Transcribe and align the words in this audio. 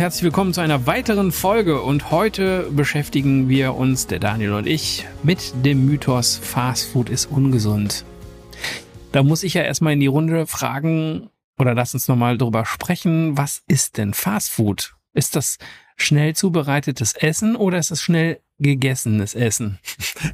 Herzlich 0.00 0.22
willkommen 0.22 0.54
zu 0.54 0.62
einer 0.62 0.86
weiteren 0.86 1.30
Folge 1.30 1.82
und 1.82 2.10
heute 2.10 2.70
beschäftigen 2.70 3.50
wir 3.50 3.74
uns, 3.74 4.06
der 4.06 4.18
Daniel 4.18 4.54
und 4.54 4.66
ich, 4.66 5.06
mit 5.22 5.52
dem 5.62 5.84
Mythos 5.84 6.38
Fast 6.38 6.90
Food 6.90 7.10
ist 7.10 7.26
ungesund. 7.26 8.06
Da 9.12 9.22
muss 9.22 9.42
ich 9.42 9.52
ja 9.52 9.60
erstmal 9.60 9.92
in 9.92 10.00
die 10.00 10.06
Runde 10.06 10.46
fragen 10.46 11.28
oder 11.58 11.74
lass 11.74 11.92
uns 11.92 12.08
nochmal 12.08 12.38
drüber 12.38 12.64
sprechen, 12.64 13.36
was 13.36 13.62
ist 13.68 13.98
denn 13.98 14.14
Fast 14.14 14.50
Food? 14.50 14.94
Ist 15.12 15.36
das 15.36 15.58
schnell 16.00 16.34
zubereitetes 16.34 17.14
Essen 17.14 17.56
oder 17.56 17.78
ist 17.78 17.90
es 17.90 18.02
schnell 18.02 18.40
gegessenes 18.58 19.34
Essen? 19.34 19.78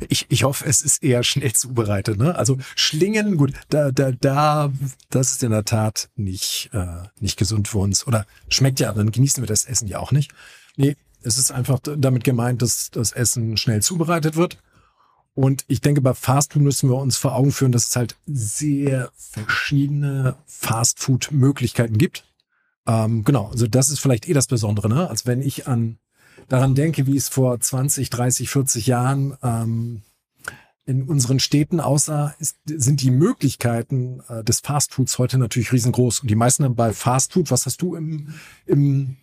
Ich, 0.08 0.26
ich 0.30 0.42
hoffe, 0.42 0.66
es 0.66 0.80
ist 0.80 1.04
eher 1.04 1.22
schnell 1.22 1.52
zubereitet. 1.52 2.18
Ne? 2.18 2.34
Also 2.34 2.58
Schlingen, 2.74 3.36
gut, 3.36 3.52
da, 3.68 3.92
da, 3.92 4.10
da, 4.10 4.72
das 5.10 5.32
ist 5.32 5.44
in 5.44 5.52
der 5.52 5.64
Tat 5.64 6.08
nicht, 6.16 6.70
äh, 6.72 7.04
nicht 7.20 7.38
gesund 7.38 7.68
für 7.68 7.78
uns. 7.78 8.04
Oder 8.06 8.26
schmeckt 8.48 8.80
ja, 8.80 8.92
dann 8.92 9.12
genießen 9.12 9.42
wir 9.42 9.46
das 9.46 9.64
Essen 9.64 9.86
ja 9.86 10.00
auch 10.00 10.10
nicht. 10.10 10.32
Nee, 10.76 10.96
es 11.22 11.38
ist 11.38 11.52
einfach 11.52 11.78
damit 11.80 12.24
gemeint, 12.24 12.62
dass 12.62 12.90
das 12.90 13.12
Essen 13.12 13.56
schnell 13.56 13.80
zubereitet 13.80 14.34
wird. 14.34 14.58
Und 15.34 15.64
ich 15.68 15.80
denke, 15.82 16.00
bei 16.00 16.14
Fastfood 16.14 16.62
müssen 16.62 16.88
wir 16.88 16.96
uns 16.96 17.16
vor 17.16 17.34
Augen 17.34 17.52
führen, 17.52 17.72
dass 17.72 17.88
es 17.88 17.96
halt 17.96 18.16
sehr 18.26 19.10
verschiedene 19.16 20.36
Fastfood-Möglichkeiten 20.46 21.98
gibt. 21.98 22.24
Ähm, 22.86 23.24
genau, 23.24 23.48
also 23.48 23.66
das 23.66 23.90
ist 23.90 23.98
vielleicht 23.98 24.28
eh 24.28 24.32
das 24.32 24.46
Besondere, 24.46 24.88
ne? 24.88 25.08
als 25.08 25.26
wenn 25.26 25.42
ich 25.42 25.66
an 25.66 25.98
daran 26.48 26.74
denke, 26.74 27.06
wie 27.06 27.16
es 27.16 27.28
vor 27.28 27.58
20, 27.58 28.10
30, 28.10 28.48
40 28.48 28.86
Jahren 28.86 29.36
ähm, 29.42 30.02
in 30.84 31.02
unseren 31.02 31.40
Städten 31.40 31.80
aussah, 31.80 32.34
ist, 32.38 32.56
sind 32.64 33.02
die 33.02 33.10
Möglichkeiten 33.10 34.20
äh, 34.28 34.44
des 34.44 34.60
Fastfoods 34.60 35.18
heute 35.18 35.38
natürlich 35.38 35.72
riesengroß. 35.72 36.20
Und 36.20 36.30
die 36.30 36.36
meisten 36.36 36.64
haben 36.64 36.76
bei 36.76 36.92
Fastfood, 36.92 37.50
was 37.50 37.66
hast 37.66 37.82
du 37.82 37.96
im, 37.96 38.32
im, 38.66 39.16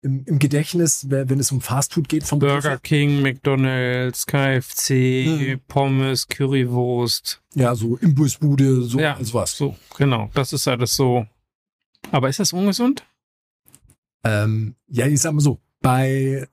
im, 0.00 0.24
im 0.24 0.38
Gedächtnis, 0.38 1.06
wenn 1.10 1.38
es 1.38 1.52
um 1.52 1.60
Fastfood 1.60 2.08
geht? 2.08 2.24
Vom 2.24 2.38
Burger 2.38 2.62
Begriff? 2.62 2.82
King, 2.82 3.20
McDonalds, 3.20 4.24
KFC, 4.24 4.88
hm. 5.26 5.60
Pommes, 5.68 6.28
Currywurst. 6.28 7.42
Ja, 7.54 7.74
so 7.74 7.96
Imbusbude, 7.96 8.80
so 8.82 8.98
ja, 8.98 9.18
sowas. 9.20 9.54
So, 9.54 9.76
genau. 9.98 10.30
Das 10.32 10.54
ist 10.54 10.66
alles 10.66 10.96
so. 10.96 11.26
Aber 12.12 12.28
ist 12.28 12.40
das 12.40 12.52
ungesund? 12.52 13.04
Ähm, 14.24 14.76
ja, 14.88 15.06
ich 15.06 15.20
sag 15.20 15.32
mal 15.32 15.40
so, 15.40 15.60
bei, 15.80 16.48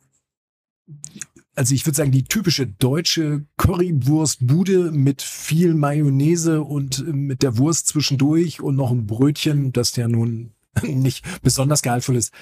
also 1.55 1.73
ich 1.73 1.85
würde 1.85 1.97
sagen, 1.97 2.11
die 2.11 2.23
typische 2.23 2.67
deutsche 2.67 3.45
Currywurstbude 3.57 4.91
mit 4.91 5.21
viel 5.21 5.73
Mayonnaise 5.73 6.61
und 6.61 7.07
mit 7.07 7.43
der 7.43 7.57
Wurst 7.57 7.87
zwischendurch 7.87 8.61
und 8.61 8.75
noch 8.75 8.91
ein 8.91 9.07
Brötchen, 9.07 9.71
das 9.71 9.95
ja 9.95 10.07
nun 10.07 10.53
nicht 10.83 11.25
besonders 11.41 11.81
gehaltvoll 11.81 12.15
ist. 12.15 12.33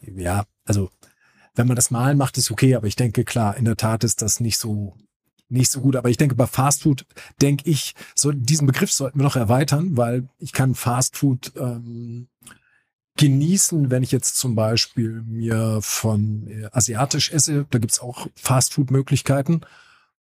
Ja, 0.00 0.44
also 0.64 0.90
wenn 1.54 1.66
man 1.66 1.76
das 1.76 1.90
mal 1.90 2.14
macht, 2.14 2.38
ist 2.38 2.50
okay, 2.50 2.74
aber 2.74 2.86
ich 2.86 2.96
denke, 2.96 3.24
klar, 3.24 3.56
in 3.56 3.64
der 3.64 3.76
Tat 3.76 4.04
ist 4.04 4.22
das 4.22 4.40
nicht 4.40 4.58
so 4.58 4.96
nicht 5.50 5.70
so 5.70 5.80
gut. 5.80 5.96
Aber 5.96 6.08
ich 6.08 6.16
denke, 6.16 6.34
bei 6.34 6.46
Fastfood 6.46 7.04
denke 7.42 7.68
ich, 7.68 7.94
so 8.14 8.32
diesen 8.32 8.66
Begriff 8.66 8.92
sollten 8.92 9.18
wir 9.18 9.24
noch 9.24 9.36
erweitern, 9.36 9.96
weil 9.96 10.28
ich 10.38 10.52
kann 10.52 10.74
Fastfood 10.74 11.52
ähm, 11.56 12.28
genießen, 13.20 13.90
wenn 13.90 14.02
ich 14.02 14.12
jetzt 14.12 14.38
zum 14.38 14.54
Beispiel 14.54 15.22
mir 15.26 15.80
von 15.82 16.46
äh, 16.48 16.68
asiatisch 16.72 17.30
esse. 17.30 17.66
Da 17.68 17.78
gibt's 17.78 18.00
auch 18.00 18.26
Fastfood-Möglichkeiten. 18.34 19.60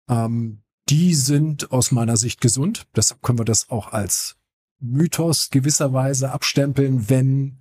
Ähm, 0.09 0.63
die 0.89 1.15
sind 1.15 1.71
aus 1.71 1.93
meiner 1.93 2.17
Sicht 2.17 2.41
gesund. 2.41 2.87
Deshalb 2.97 3.21
können 3.21 3.39
wir 3.39 3.45
das 3.45 3.69
auch 3.69 3.93
als 3.93 4.35
Mythos 4.81 5.49
gewisserweise 5.49 6.31
abstempeln, 6.31 7.09
wenn 7.09 7.59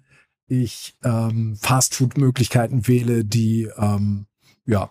ich 0.48 0.96
ähm, 1.04 1.56
Fastfood-Möglichkeiten 1.56 2.88
wähle, 2.88 3.24
die 3.24 3.70
ähm, 3.76 4.26
ja 4.66 4.90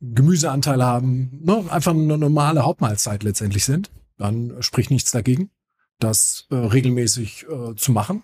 Gemüseanteile 0.00 0.86
haben, 0.86 1.40
ne, 1.42 1.62
einfach 1.68 1.92
eine 1.92 2.16
normale 2.16 2.64
Hauptmahlzeit 2.64 3.22
letztendlich 3.22 3.66
sind, 3.66 3.90
dann 4.16 4.54
spricht 4.60 4.90
nichts 4.90 5.10
dagegen, 5.10 5.50
das 5.98 6.46
äh, 6.50 6.54
regelmäßig 6.54 7.44
äh, 7.50 7.74
zu 7.74 7.92
machen. 7.92 8.22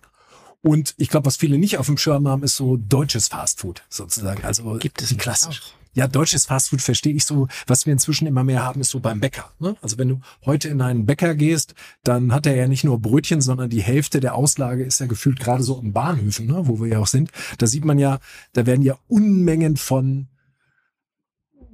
Und 0.62 0.94
ich 0.96 1.08
glaube, 1.08 1.26
was 1.26 1.36
viele 1.36 1.58
nicht 1.58 1.78
auf 1.78 1.86
dem 1.86 1.98
Schirm 1.98 2.28
haben, 2.28 2.44
ist 2.44 2.56
so 2.56 2.76
deutsches 2.76 3.28
Fastfood 3.28 3.82
sozusagen. 3.88 4.44
Also 4.44 4.76
gibt 4.78 5.02
es 5.02 5.16
klassisch. 5.16 5.74
Ja, 5.94 6.08
deutsches 6.08 6.46
Fastfood 6.46 6.80
verstehe 6.80 7.12
ich 7.12 7.26
so. 7.26 7.48
Was 7.66 7.84
wir 7.84 7.92
inzwischen 7.92 8.26
immer 8.26 8.44
mehr 8.44 8.62
haben, 8.62 8.80
ist 8.80 8.90
so 8.90 9.00
beim 9.00 9.20
Bäcker. 9.20 9.52
Ne? 9.58 9.76
Also 9.82 9.98
wenn 9.98 10.08
du 10.08 10.20
heute 10.46 10.68
in 10.68 10.80
einen 10.80 11.04
Bäcker 11.04 11.34
gehst, 11.34 11.74
dann 12.02 12.32
hat 12.32 12.46
er 12.46 12.54
ja 12.54 12.66
nicht 12.66 12.84
nur 12.84 12.98
Brötchen, 12.98 13.42
sondern 13.42 13.68
die 13.68 13.82
Hälfte 13.82 14.20
der 14.20 14.34
Auslage 14.34 14.84
ist 14.84 15.00
ja 15.00 15.06
gefühlt 15.06 15.38
gerade 15.38 15.62
so 15.62 15.78
in 15.80 15.92
Bahnhöfen, 15.92 16.46
ne? 16.46 16.62
wo 16.62 16.80
wir 16.80 16.88
ja 16.88 16.98
auch 16.98 17.06
sind. 17.06 17.30
Da 17.58 17.66
sieht 17.66 17.84
man 17.84 17.98
ja, 17.98 18.20
da 18.54 18.64
werden 18.64 18.82
ja 18.82 18.96
Unmengen 19.08 19.76
von 19.76 20.28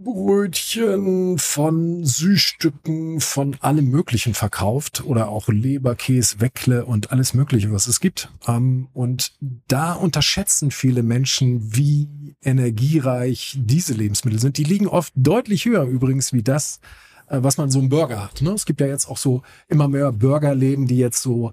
Brötchen, 0.00 1.38
von 1.38 2.04
Süßstücken, 2.04 3.20
von 3.20 3.56
allem 3.60 3.86
Möglichen 3.88 4.32
verkauft 4.32 5.04
oder 5.04 5.28
auch 5.28 5.48
Leberkäse, 5.48 6.40
Weckle 6.40 6.84
und 6.84 7.10
alles 7.10 7.34
Mögliche, 7.34 7.72
was 7.72 7.88
es 7.88 7.98
gibt. 7.98 8.30
Ähm, 8.46 8.88
und 8.92 9.32
da 9.66 9.94
unterschätzen 9.94 10.70
viele 10.70 11.02
Menschen, 11.02 11.74
wie 11.74 12.08
energiereich 12.42 13.58
diese 13.58 13.92
Lebensmittel 13.92 14.38
sind. 14.38 14.56
Die 14.56 14.64
liegen 14.64 14.86
oft 14.86 15.12
deutlich 15.16 15.64
höher 15.64 15.84
übrigens 15.84 16.32
wie 16.32 16.44
das, 16.44 16.78
äh, 17.26 17.38
was 17.42 17.58
man 17.58 17.70
so 17.70 17.80
im 17.80 17.88
Burger 17.88 18.22
hat. 18.22 18.40
Ne? 18.40 18.50
Es 18.52 18.66
gibt 18.66 18.80
ja 18.80 18.86
jetzt 18.86 19.08
auch 19.08 19.18
so 19.18 19.42
immer 19.66 19.88
mehr 19.88 20.12
Burgerläden, 20.12 20.86
die 20.86 20.98
jetzt 20.98 21.22
so 21.22 21.52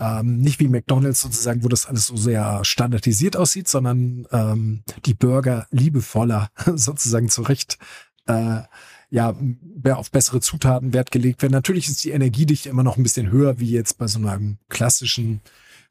ähm, 0.00 0.40
nicht 0.40 0.58
wie 0.60 0.68
McDonald's 0.68 1.20
sozusagen, 1.20 1.62
wo 1.62 1.68
das 1.68 1.86
alles 1.86 2.06
so 2.06 2.16
sehr 2.16 2.64
standardisiert 2.64 3.36
aussieht, 3.36 3.68
sondern 3.68 4.26
ähm, 4.32 4.82
die 5.04 5.14
Burger 5.14 5.66
liebevoller 5.70 6.50
sozusagen 6.74 7.28
zurecht 7.28 7.78
äh, 8.26 8.62
ja, 9.10 9.34
auf 9.92 10.10
bessere 10.10 10.40
Zutaten 10.40 10.92
Wert 10.92 11.10
gelegt 11.10 11.42
werden. 11.42 11.52
Natürlich 11.52 11.88
ist 11.88 12.04
die 12.04 12.10
Energiedichte 12.10 12.68
immer 12.68 12.84
noch 12.84 12.96
ein 12.96 13.02
bisschen 13.02 13.30
höher 13.30 13.58
wie 13.58 13.70
jetzt 13.70 13.98
bei 13.98 14.06
so 14.06 14.18
einem 14.18 14.58
klassischen 14.68 15.40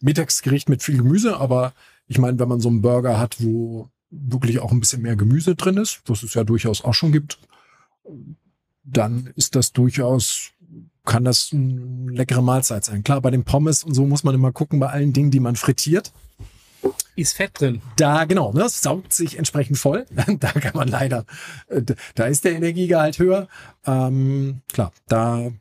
Mittagsgericht 0.02 0.70
mit 0.70 0.82
viel 0.82 0.98
Gemüse, 0.98 1.38
aber 1.38 1.74
ich 2.08 2.18
meine, 2.18 2.40
wenn 2.40 2.48
man 2.48 2.62
so 2.62 2.70
einen 2.70 2.82
Burger 2.82 3.20
hat, 3.20 3.44
wo 3.44 3.90
wirklich 4.10 4.60
auch 4.60 4.72
ein 4.72 4.80
bisschen 4.80 5.02
mehr 5.02 5.16
Gemüse 5.16 5.56
drin 5.56 5.78
ist, 5.78 6.02
was 6.06 6.24
es 6.24 6.34
ja 6.34 6.44
durchaus 6.44 6.84
auch 6.84 6.94
schon 6.94 7.12
gibt, 7.12 7.38
dann 8.84 9.32
ist 9.36 9.56
das 9.56 9.74
durchaus 9.74 10.52
kann 11.10 11.26
das 11.26 11.50
eine 11.52 12.12
leckere 12.12 12.42
Mahlzeit 12.42 12.86
sein. 12.86 13.04
Klar, 13.04 13.20
bei 13.20 13.32
den 13.32 13.44
Pommes 13.44 13.84
und 13.84 13.96
so 13.96 14.06
muss 14.06 14.24
man 14.24 14.36
immer 14.36 14.52
gucken, 14.52 14.80
bei 14.80 14.90
allen 14.90 15.12
Dingen, 15.12 15.32
die 15.32 15.40
man 15.40 15.56
frittiert. 15.56 16.14
Ist 17.16 17.34
Fett 17.34 17.60
drin. 17.60 17.82
Da, 17.98 18.26
genau, 18.26 18.54
ne, 18.54 18.60
das 18.60 18.82
saugt 18.82 19.12
sich 19.12 19.38
entsprechend 19.38 19.78
voll. 19.78 20.06
da 20.40 20.52
kann 20.52 20.76
man 20.76 20.88
leider, 20.88 21.26
äh, 21.68 21.82
da 22.16 22.26
ist 22.26 22.46
der 22.46 22.54
Energiegehalt 22.54 23.18
höher. 23.18 23.48
Ähm, 23.86 24.62
klar, 24.72 24.94
da, 25.08 25.52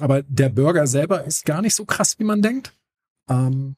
aber 0.00 0.22
der 0.22 0.50
Burger 0.50 0.86
selber 0.86 1.24
ist 1.24 1.46
gar 1.46 1.62
nicht 1.62 1.74
so 1.74 1.86
krass, 1.86 2.18
wie 2.18 2.24
man 2.24 2.42
denkt. 2.42 2.72
Ähm, 3.28 3.76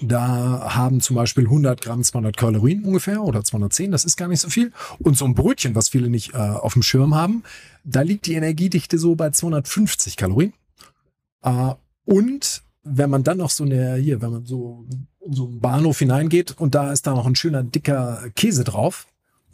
da 0.00 0.74
haben 0.74 1.00
zum 1.00 1.16
Beispiel 1.16 1.44
100 1.44 1.80
Gramm 1.80 2.02
200 2.02 2.36
Kalorien 2.36 2.84
ungefähr 2.84 3.22
oder 3.22 3.44
210, 3.44 3.90
das 3.90 4.04
ist 4.04 4.16
gar 4.16 4.28
nicht 4.28 4.40
so 4.40 4.48
viel. 4.48 4.72
Und 4.98 5.16
so 5.16 5.24
ein 5.24 5.34
Brötchen, 5.34 5.74
was 5.74 5.88
viele 5.88 6.08
nicht 6.08 6.34
äh, 6.34 6.38
auf 6.38 6.74
dem 6.74 6.82
Schirm 6.82 7.14
haben, 7.14 7.42
da 7.84 8.02
liegt 8.02 8.26
die 8.26 8.34
Energiedichte 8.34 8.98
so 8.98 9.14
bei 9.14 9.30
250 9.30 10.16
Kalorien. 10.16 10.52
Äh, 11.42 11.74
und 12.04 12.62
wenn 12.82 13.10
man 13.10 13.24
dann 13.24 13.38
noch 13.38 13.50
so 13.50 13.64
eine, 13.64 13.96
hier, 13.96 14.22
wenn 14.22 14.32
man 14.32 14.46
so 14.46 14.86
in 15.24 15.32
so 15.34 15.46
einen 15.46 15.60
Bahnhof 15.60 15.98
hineingeht 15.98 16.52
und 16.58 16.74
da 16.74 16.92
ist 16.92 17.06
da 17.06 17.14
noch 17.14 17.26
ein 17.26 17.36
schöner 17.36 17.62
dicker 17.62 18.30
Käse 18.34 18.64
drauf, 18.64 19.06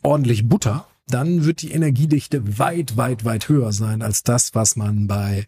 ordentlich 0.03 0.49
Butter, 0.49 0.87
dann 1.09 1.45
wird 1.45 1.63
die 1.63 1.73
Energiedichte 1.73 2.59
weit, 2.59 2.97
weit, 2.97 3.25
weit 3.25 3.49
höher 3.49 3.73
sein 3.73 4.03
als 4.03 4.23
das, 4.23 4.55
was 4.55 4.77
man 4.77 5.07
bei 5.07 5.47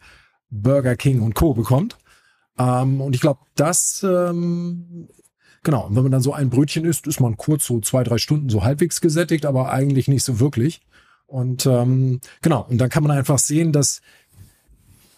Burger 0.51 0.97
King 0.97 1.21
und 1.21 1.35
Co. 1.35 1.55
bekommt. 1.55 1.99
Ähm, 2.59 3.01
und 3.01 3.15
ich 3.15 3.21
glaube, 3.21 3.41
das, 3.55 4.03
ähm, 4.03 5.09
genau, 5.63 5.89
wenn 5.91 6.03
man 6.03 6.13
dann 6.13 6.23
so 6.23 6.33
ein 6.33 6.51
Brötchen 6.51 6.85
isst, 6.85 7.07
ist 7.07 7.21
man 7.21 7.37
kurz 7.37 7.67
so 7.67 7.81
zwei, 7.81 8.03
drei 8.05 8.19
Stunden 8.19 8.49
so 8.49 8.65
halbwegs 8.65 9.01
gesättigt, 9.01 9.47
aber 9.47 9.71
eigentlich 9.71 10.09
nicht 10.09 10.25
so 10.25 10.41
wirklich. 10.41 10.81
Und 11.27 11.67
ähm, 11.67 12.21
genau, 12.43 12.67
und 12.69 12.79
dann 12.79 12.89
kann 12.89 13.03
man 13.03 13.17
einfach 13.17 13.39
sehen, 13.39 13.73
dass 13.73 14.01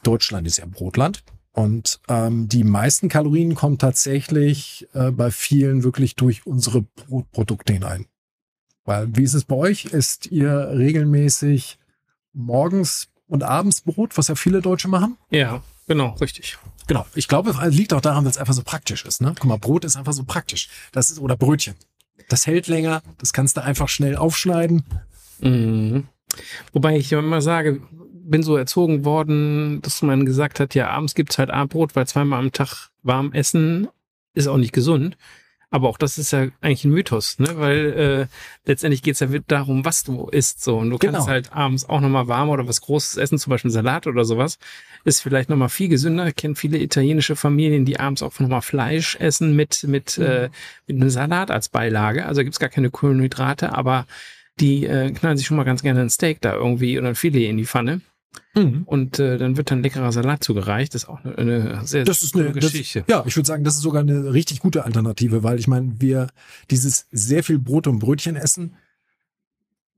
Deutschland 0.03 0.47
ist 0.47 0.59
ja 0.59 0.67
Brotland. 0.67 1.23
Und 1.53 2.01
ähm, 2.09 2.49
die 2.49 2.65
meisten 2.65 3.09
Kalorien 3.09 3.55
kommen 3.55 3.79
tatsächlich 3.79 4.89
äh, 4.95 5.11
bei 5.11 5.31
vielen 5.31 5.83
wirklich 5.83 6.15
durch 6.15 6.47
unsere 6.47 6.83
Brotprodukte 6.83 7.73
hinein. 7.73 8.07
Weil, 8.85 9.15
wie 9.17 9.25
ist 9.25 9.35
es 9.35 9.45
bei 9.45 9.57
euch? 9.57 9.87
Isst 9.87 10.27
ihr 10.31 10.71
regelmäßig 10.71 11.79
morgens 12.33 13.09
und 13.27 13.43
abends 13.43 13.83
Brot, 13.83 14.17
was 14.17 14.29
ja 14.29 14.35
viele 14.35 14.61
Deutsche 14.63 14.89
machen? 14.89 15.17
Ja, 15.31 15.63
genau, 15.91 16.11
richtig. 16.21 16.57
Genau. 16.87 17.05
Ich 17.17 17.27
glaube, 17.27 17.51
es 17.51 17.75
liegt 17.75 17.93
auch 17.93 18.01
daran, 18.01 18.25
weil 18.25 18.31
es 18.31 18.39
einfach 18.39 18.55
so 18.55 18.63
praktisch 18.63 19.05
ist. 19.05 19.21
Ne? 19.21 19.35
Guck 19.37 19.49
mal, 19.49 19.59
Brot 19.59 19.85
ist 19.85 19.97
einfach 19.97 20.13
so 20.13 20.23
praktisch. 20.23 20.69
Das 20.93 21.11
ist, 21.11 21.19
oder 21.19 21.37
Brötchen. 21.37 21.75
Das 22.29 22.47
hält 22.47 22.69
länger, 22.69 23.03
das 23.19 23.33
kannst 23.33 23.57
du 23.57 23.63
einfach 23.63 23.89
schnell 23.89 24.15
aufschneiden. 24.15 24.85
Mhm. 25.41 26.07
Wobei 26.73 26.97
ich 26.97 27.11
immer 27.11 27.43
sage, 27.43 27.81
bin 27.91 28.45
so 28.45 28.57
erzogen 28.57 29.05
worden, 29.05 29.83
dass 29.83 30.01
man 30.03 30.25
gesagt 30.25 30.61
hat, 30.61 30.77
ja, 30.77 30.89
abends 30.91 31.17
gibt's 31.17 31.39
halt 31.39 31.51
Abendbrot, 31.51 31.97
weil 31.97 32.07
zweimal 32.07 32.39
am 32.39 32.53
Tag 32.53 32.91
warm 33.03 33.33
essen 33.33 33.89
ist 34.33 34.47
auch 34.47 34.59
nicht 34.59 34.73
gesund. 34.73 35.17
Aber 35.73 35.89
auch 35.89 35.99
das 35.99 36.19
ist 36.19 36.33
ja 36.33 36.49
eigentlich 36.61 36.85
ein 36.85 36.91
Mythos, 36.91 37.39
ne? 37.39 37.49
Weil 37.55 37.93
äh, 38.27 38.27
letztendlich 38.69 39.03
geht's 39.03 39.21
ja 39.21 39.29
darum, 39.47 39.85
was 39.85 40.03
du 40.03 40.27
isst. 40.29 40.65
So. 40.65 40.79
Und 40.79 40.91
du 40.91 40.99
Genau. 40.99 41.13
kannst 41.13 41.29
halt 41.29 41.53
abends 41.53 41.89
auch 41.89 42.01
nochmal 42.01 42.27
warm 42.27 42.49
oder 42.49 42.67
was 42.67 42.81
Großes 42.81 43.17
essen, 43.19 43.39
zum 43.39 43.51
Beispiel 43.53 43.71
Salat 43.71 44.09
oder 44.09 44.25
sowas. 44.25 44.59
Ist 45.05 45.21
vielleicht 45.23 45.49
nochmal 45.49 45.69
viel 45.69 45.89
gesünder. 45.89 46.27
Ich 46.27 46.35
kenne 46.37 46.57
viele 46.57 46.79
italienische 46.79 47.37
Familien, 47.37 47.85
die 47.85 48.01
abends 48.01 48.23
auch 48.23 48.37
nochmal 48.41 48.63
Fleisch 48.63 49.15
essen 49.21 49.55
mit, 49.55 49.85
mit, 49.85 50.19
äh, 50.19 50.51
mit 50.89 50.97
einem 50.97 51.11
Salat 51.11 51.53
als 51.53 51.69
Beilage. 51.69 52.27
Also 52.27 52.43
gibt's 52.43 52.59
gar 52.59 52.69
keine 52.69 52.91
Kohlenhydrate, 52.91 53.73
aber 53.73 54.07
die 54.59 54.85
äh, 54.87 55.13
knallen 55.13 55.39
sich 55.39 55.47
schon 55.47 55.57
mal 55.57 55.65
ganz 55.65 55.83
gerne 55.83 56.01
ein 56.01 56.11
Steak 56.11 56.41
da 56.41 56.53
irgendwie 56.53 56.99
oder 56.99 57.09
ein 57.11 57.15
Filet 57.15 57.49
in 57.49 57.57
die 57.57 57.65
Pfanne. 57.67 58.01
Mhm. 58.55 58.83
Und 58.85 59.19
äh, 59.19 59.39
dann 59.39 59.57
wird 59.57 59.71
dann 59.71 59.83
leckerer 59.83 60.13
Salat 60.13 60.43
zugereicht. 60.43 60.95
Das 60.95 61.05
ist 61.05 61.09
auch 61.09 61.25
eine, 61.25 61.37
eine 61.37 61.87
sehr 61.87 62.05
Das 62.05 62.23
ist 62.23 62.35
eine 62.35 62.47
coole 62.47 62.61
das, 62.61 62.73
Geschichte. 62.73 63.05
Ja, 63.09 63.25
ich 63.27 63.37
würde 63.37 63.47
sagen, 63.47 63.65
das 63.65 63.75
ist 63.77 63.83
sogar 63.83 64.03
eine 64.03 64.33
richtig 64.33 64.61
gute 64.61 64.85
Alternative, 64.85 65.43
weil 65.43 65.59
ich 65.59 65.69
meine, 65.69 66.01
wir 66.01 66.29
dieses 66.71 67.07
sehr 67.11 67.43
viel 67.43 67.59
Brot 67.59 67.87
und 67.87 67.99
Brötchen 67.99 68.37
essen. 68.37 68.75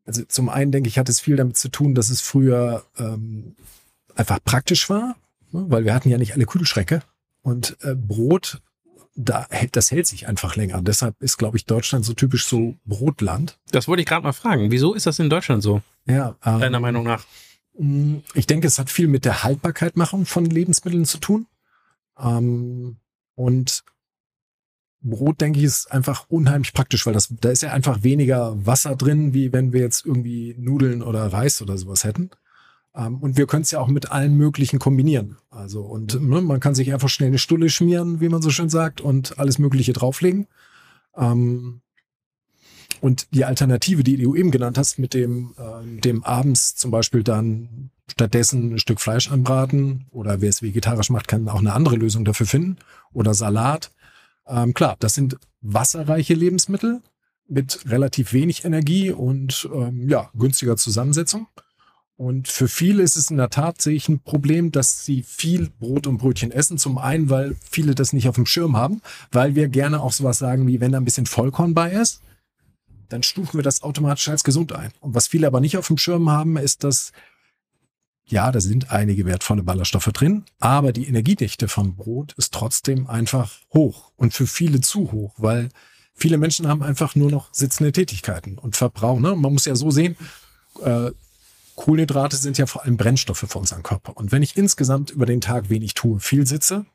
Also 0.04 0.22
zum 0.24 0.48
einen 0.48 0.72
denke 0.72 0.88
ich, 0.88 0.98
hat 0.98 1.08
es 1.08 1.20
viel 1.20 1.36
damit 1.36 1.56
zu 1.56 1.68
tun, 1.68 1.94
dass 1.94 2.10
es 2.10 2.20
früher 2.20 2.84
ähm, 2.98 3.54
einfach 4.14 4.38
praktisch 4.44 4.90
war, 4.90 5.16
ne, 5.52 5.64
weil 5.68 5.84
wir 5.84 5.94
hatten 5.94 6.08
ja 6.08 6.18
nicht 6.18 6.34
alle 6.34 6.46
Kühlschränke 6.46 7.02
und 7.42 7.76
äh, 7.82 7.94
Brot, 7.94 8.60
da 9.14 9.46
hält 9.50 9.76
das 9.76 9.90
hält 9.90 10.06
sich 10.06 10.26
einfach 10.26 10.56
länger. 10.56 10.80
Deshalb 10.82 11.20
ist, 11.22 11.36
glaube 11.38 11.56
ich, 11.56 11.66
Deutschland 11.66 12.04
so 12.04 12.14
typisch 12.14 12.46
so 12.46 12.74
Brotland. 12.84 13.58
Das 13.70 13.86
wollte 13.86 14.02
ich 14.02 14.08
gerade 14.08 14.24
mal 14.24 14.32
fragen. 14.32 14.70
Wieso 14.70 14.94
ist 14.94 15.06
das 15.06 15.18
in 15.18 15.30
Deutschland 15.30 15.62
so, 15.62 15.82
Ja, 16.06 16.34
ähm, 16.44 16.60
deiner 16.60 16.80
Meinung 16.80 17.04
nach? 17.04 17.24
Mm, 17.78 18.18
Ich 18.34 18.46
denke, 18.46 18.66
es 18.66 18.78
hat 18.78 18.90
viel 18.90 19.08
mit 19.08 19.24
der 19.24 19.42
Haltbarkeitmachung 19.42 20.26
von 20.26 20.44
Lebensmitteln 20.44 21.04
zu 21.04 21.18
tun. 21.18 21.46
Ähm, 22.18 22.96
und 23.34 23.84
Brot, 25.04 25.40
denke 25.40 25.58
ich, 25.58 25.64
ist 25.64 25.90
einfach 25.90 26.26
unheimlich 26.28 26.72
praktisch, 26.72 27.06
weil 27.06 27.12
das, 27.12 27.28
da 27.40 27.50
ist 27.50 27.62
ja 27.62 27.72
einfach 27.72 28.02
weniger 28.04 28.54
Wasser 28.64 28.94
drin, 28.94 29.34
wie 29.34 29.52
wenn 29.52 29.72
wir 29.72 29.80
jetzt 29.80 30.06
irgendwie 30.06 30.54
Nudeln 30.58 31.02
oder 31.02 31.26
Reis 31.32 31.60
oder 31.60 31.76
sowas 31.76 32.04
hätten. 32.04 32.30
Ähm, 32.94 33.18
und 33.18 33.36
wir 33.36 33.46
können 33.46 33.62
es 33.62 33.70
ja 33.70 33.80
auch 33.80 33.88
mit 33.88 34.12
allen 34.12 34.36
möglichen 34.36 34.78
kombinieren. 34.78 35.38
Also, 35.50 35.82
und 35.82 36.20
ne, 36.22 36.40
man 36.40 36.60
kann 36.60 36.74
sich 36.74 36.92
einfach 36.92 37.08
schnell 37.08 37.28
eine 37.28 37.38
Stulle 37.38 37.68
schmieren, 37.68 38.20
wie 38.20 38.28
man 38.28 38.42
so 38.42 38.50
schön 38.50 38.68
sagt, 38.68 39.00
und 39.00 39.38
alles 39.38 39.58
Mögliche 39.58 39.92
drauflegen. 39.92 40.46
Ähm, 41.16 41.80
und 43.02 43.34
die 43.34 43.44
Alternative, 43.44 44.04
die 44.04 44.16
du 44.16 44.36
eben 44.36 44.52
genannt 44.52 44.78
hast, 44.78 45.00
mit 45.00 45.12
dem, 45.12 45.56
ähm, 45.58 46.00
dem 46.00 46.22
abends 46.22 46.76
zum 46.76 46.92
Beispiel 46.92 47.24
dann 47.24 47.90
stattdessen 48.08 48.74
ein 48.74 48.78
Stück 48.78 49.00
Fleisch 49.00 49.28
anbraten 49.28 50.06
oder 50.12 50.40
wer 50.40 50.48
es 50.48 50.62
vegetarisch 50.62 51.10
macht, 51.10 51.26
kann 51.26 51.48
auch 51.48 51.58
eine 51.58 51.72
andere 51.72 51.96
Lösung 51.96 52.24
dafür 52.24 52.46
finden 52.46 52.76
oder 53.12 53.34
Salat. 53.34 53.90
Ähm, 54.46 54.72
klar, 54.72 54.94
das 55.00 55.14
sind 55.14 55.36
wasserreiche 55.60 56.34
Lebensmittel 56.34 57.02
mit 57.48 57.90
relativ 57.90 58.32
wenig 58.32 58.64
Energie 58.64 59.10
und 59.10 59.68
ähm, 59.74 60.08
ja, 60.08 60.30
günstiger 60.38 60.76
Zusammensetzung. 60.76 61.48
Und 62.16 62.46
für 62.46 62.68
viele 62.68 63.02
ist 63.02 63.16
es 63.16 63.32
in 63.32 63.36
der 63.36 63.50
Tat, 63.50 63.82
sehe 63.82 63.96
ich 63.96 64.08
ein 64.08 64.20
Problem, 64.20 64.70
dass 64.70 65.04
sie 65.04 65.24
viel 65.24 65.70
Brot 65.80 66.06
und 66.06 66.18
Brötchen 66.18 66.52
essen. 66.52 66.78
Zum 66.78 66.98
einen, 66.98 67.30
weil 67.30 67.56
viele 67.68 67.96
das 67.96 68.12
nicht 68.12 68.28
auf 68.28 68.36
dem 68.36 68.46
Schirm 68.46 68.76
haben, 68.76 69.02
weil 69.32 69.56
wir 69.56 69.66
gerne 69.66 70.00
auch 70.00 70.12
sowas 70.12 70.38
sagen, 70.38 70.68
wie 70.68 70.80
wenn 70.80 70.92
da 70.92 70.98
ein 70.98 71.04
bisschen 71.04 71.26
Vollkorn 71.26 71.74
bei 71.74 71.90
ist, 71.90 72.21
dann 73.12 73.22
stufen 73.22 73.58
wir 73.58 73.62
das 73.62 73.82
automatisch 73.82 74.28
als 74.28 74.44
gesund 74.44 74.72
ein. 74.72 74.92
Und 75.00 75.14
was 75.14 75.26
viele 75.26 75.46
aber 75.46 75.60
nicht 75.60 75.76
auf 75.76 75.86
dem 75.86 75.98
Schirm 75.98 76.30
haben, 76.30 76.56
ist, 76.56 76.84
dass 76.84 77.12
ja, 78.24 78.50
da 78.50 78.60
sind 78.60 78.90
einige 78.90 79.26
wertvolle 79.26 79.62
Ballaststoffe 79.62 80.10
drin, 80.12 80.44
aber 80.58 80.92
die 80.92 81.06
Energiedichte 81.06 81.68
von 81.68 81.96
Brot 81.96 82.32
ist 82.38 82.54
trotzdem 82.54 83.06
einfach 83.06 83.52
hoch 83.74 84.12
und 84.16 84.32
für 84.32 84.46
viele 84.46 84.80
zu 84.80 85.12
hoch, 85.12 85.34
weil 85.38 85.68
viele 86.14 86.38
Menschen 86.38 86.68
haben 86.68 86.82
einfach 86.82 87.14
nur 87.14 87.30
noch 87.30 87.52
sitzende 87.52 87.92
Tätigkeiten 87.92 88.58
und 88.58 88.76
verbrauchen. 88.76 89.22
Ne? 89.22 89.34
Man 89.34 89.52
muss 89.52 89.64
ja 89.64 89.74
so 89.74 89.90
sehen, 89.90 90.16
äh, 90.82 91.10
Kohlenhydrate 91.74 92.36
sind 92.36 92.58
ja 92.58 92.66
vor 92.66 92.84
allem 92.84 92.96
Brennstoffe 92.96 93.44
für 93.48 93.58
unseren 93.58 93.82
Körper. 93.82 94.16
Und 94.16 94.30
wenn 94.30 94.42
ich 94.42 94.56
insgesamt 94.56 95.10
über 95.10 95.26
den 95.26 95.40
Tag 95.40 95.68
wenig 95.68 95.94
tue, 95.94 96.20
viel 96.20 96.46
sitze, 96.46 96.86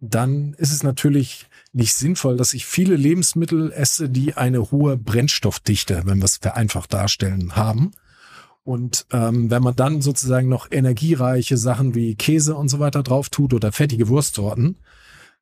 dann 0.00 0.54
ist 0.54 0.72
es 0.72 0.82
natürlich 0.82 1.46
nicht 1.72 1.94
sinnvoll, 1.94 2.36
dass 2.36 2.54
ich 2.54 2.66
viele 2.66 2.96
Lebensmittel 2.96 3.72
esse, 3.72 4.08
die 4.08 4.34
eine 4.34 4.70
hohe 4.70 4.96
Brennstoffdichte, 4.96 6.02
wenn 6.04 6.18
wir 6.18 6.24
es 6.24 6.38
vereinfacht 6.38 6.92
darstellen, 6.92 7.56
haben. 7.56 7.92
Und 8.62 9.06
ähm, 9.12 9.50
wenn 9.50 9.62
man 9.62 9.76
dann 9.76 10.00
sozusagen 10.00 10.48
noch 10.48 10.70
energiereiche 10.70 11.56
Sachen 11.56 11.94
wie 11.94 12.14
Käse 12.14 12.54
und 12.54 12.68
so 12.68 12.78
weiter 12.78 13.02
drauf 13.02 13.28
tut 13.28 13.52
oder 13.52 13.72
fettige 13.72 14.08
Wurstsorten, 14.08 14.78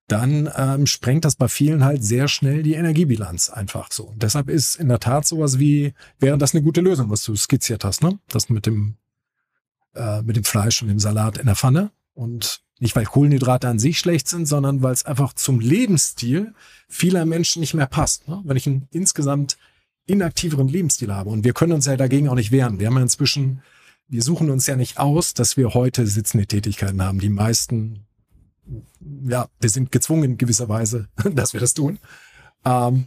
dann 0.08 0.50
ähm, 0.56 0.86
sprengt 0.86 1.24
das 1.24 1.36
bei 1.36 1.48
vielen 1.48 1.84
halt 1.84 2.04
sehr 2.04 2.28
schnell 2.28 2.62
die 2.62 2.74
Energiebilanz 2.74 3.50
einfach 3.50 3.90
so. 3.92 4.08
Und 4.08 4.22
deshalb 4.22 4.48
ist 4.48 4.76
in 4.76 4.88
der 4.88 5.00
Tat 5.00 5.26
sowas 5.26 5.58
wie, 5.58 5.94
wäre 6.18 6.36
das 6.36 6.54
eine 6.54 6.62
gute 6.62 6.80
Lösung, 6.80 7.10
was 7.10 7.22
du 7.22 7.36
skizziert 7.36 7.84
hast, 7.84 8.02
ne? 8.02 8.18
Das 8.28 8.48
mit 8.48 8.66
dem, 8.66 8.96
äh, 9.94 10.22
mit 10.22 10.36
dem 10.36 10.44
Fleisch 10.44 10.82
und 10.82 10.88
dem 10.88 10.98
Salat 10.98 11.38
in 11.38 11.46
der 11.46 11.56
Pfanne. 11.56 11.92
Und 12.14 12.60
nicht, 12.82 12.96
weil 12.96 13.04
Kohlenhydrate 13.04 13.68
an 13.68 13.78
sich 13.78 13.98
schlecht 13.98 14.26
sind, 14.26 14.46
sondern 14.46 14.82
weil 14.82 14.92
es 14.92 15.06
einfach 15.06 15.32
zum 15.34 15.60
Lebensstil 15.60 16.52
vieler 16.88 17.24
Menschen 17.24 17.60
nicht 17.60 17.74
mehr 17.74 17.86
passt. 17.86 18.26
Ne? 18.26 18.42
Wenn 18.44 18.56
ich 18.56 18.66
einen 18.66 18.88
insgesamt 18.90 19.56
inaktiveren 20.06 20.66
Lebensstil 20.66 21.14
habe. 21.14 21.30
Und 21.30 21.44
wir 21.44 21.52
können 21.52 21.72
uns 21.72 21.86
ja 21.86 21.96
dagegen 21.96 22.28
auch 22.28 22.34
nicht 22.34 22.50
wehren. 22.50 22.80
Wir 22.80 22.88
haben 22.88 22.96
ja 22.96 23.02
inzwischen, 23.02 23.62
wir 24.08 24.20
suchen 24.20 24.50
uns 24.50 24.66
ja 24.66 24.74
nicht 24.74 24.98
aus, 24.98 25.32
dass 25.32 25.56
wir 25.56 25.74
heute 25.74 26.08
sitzende 26.08 26.46
Tätigkeiten 26.46 27.00
haben. 27.00 27.20
Die 27.20 27.28
meisten, 27.28 28.04
ja, 29.24 29.48
wir 29.60 29.70
sind 29.70 29.92
gezwungen 29.92 30.24
in 30.24 30.38
gewisser 30.38 30.68
Weise, 30.68 31.08
dass 31.34 31.52
wir 31.52 31.60
das 31.60 31.74
tun. 31.74 32.00
Ähm, 32.64 33.06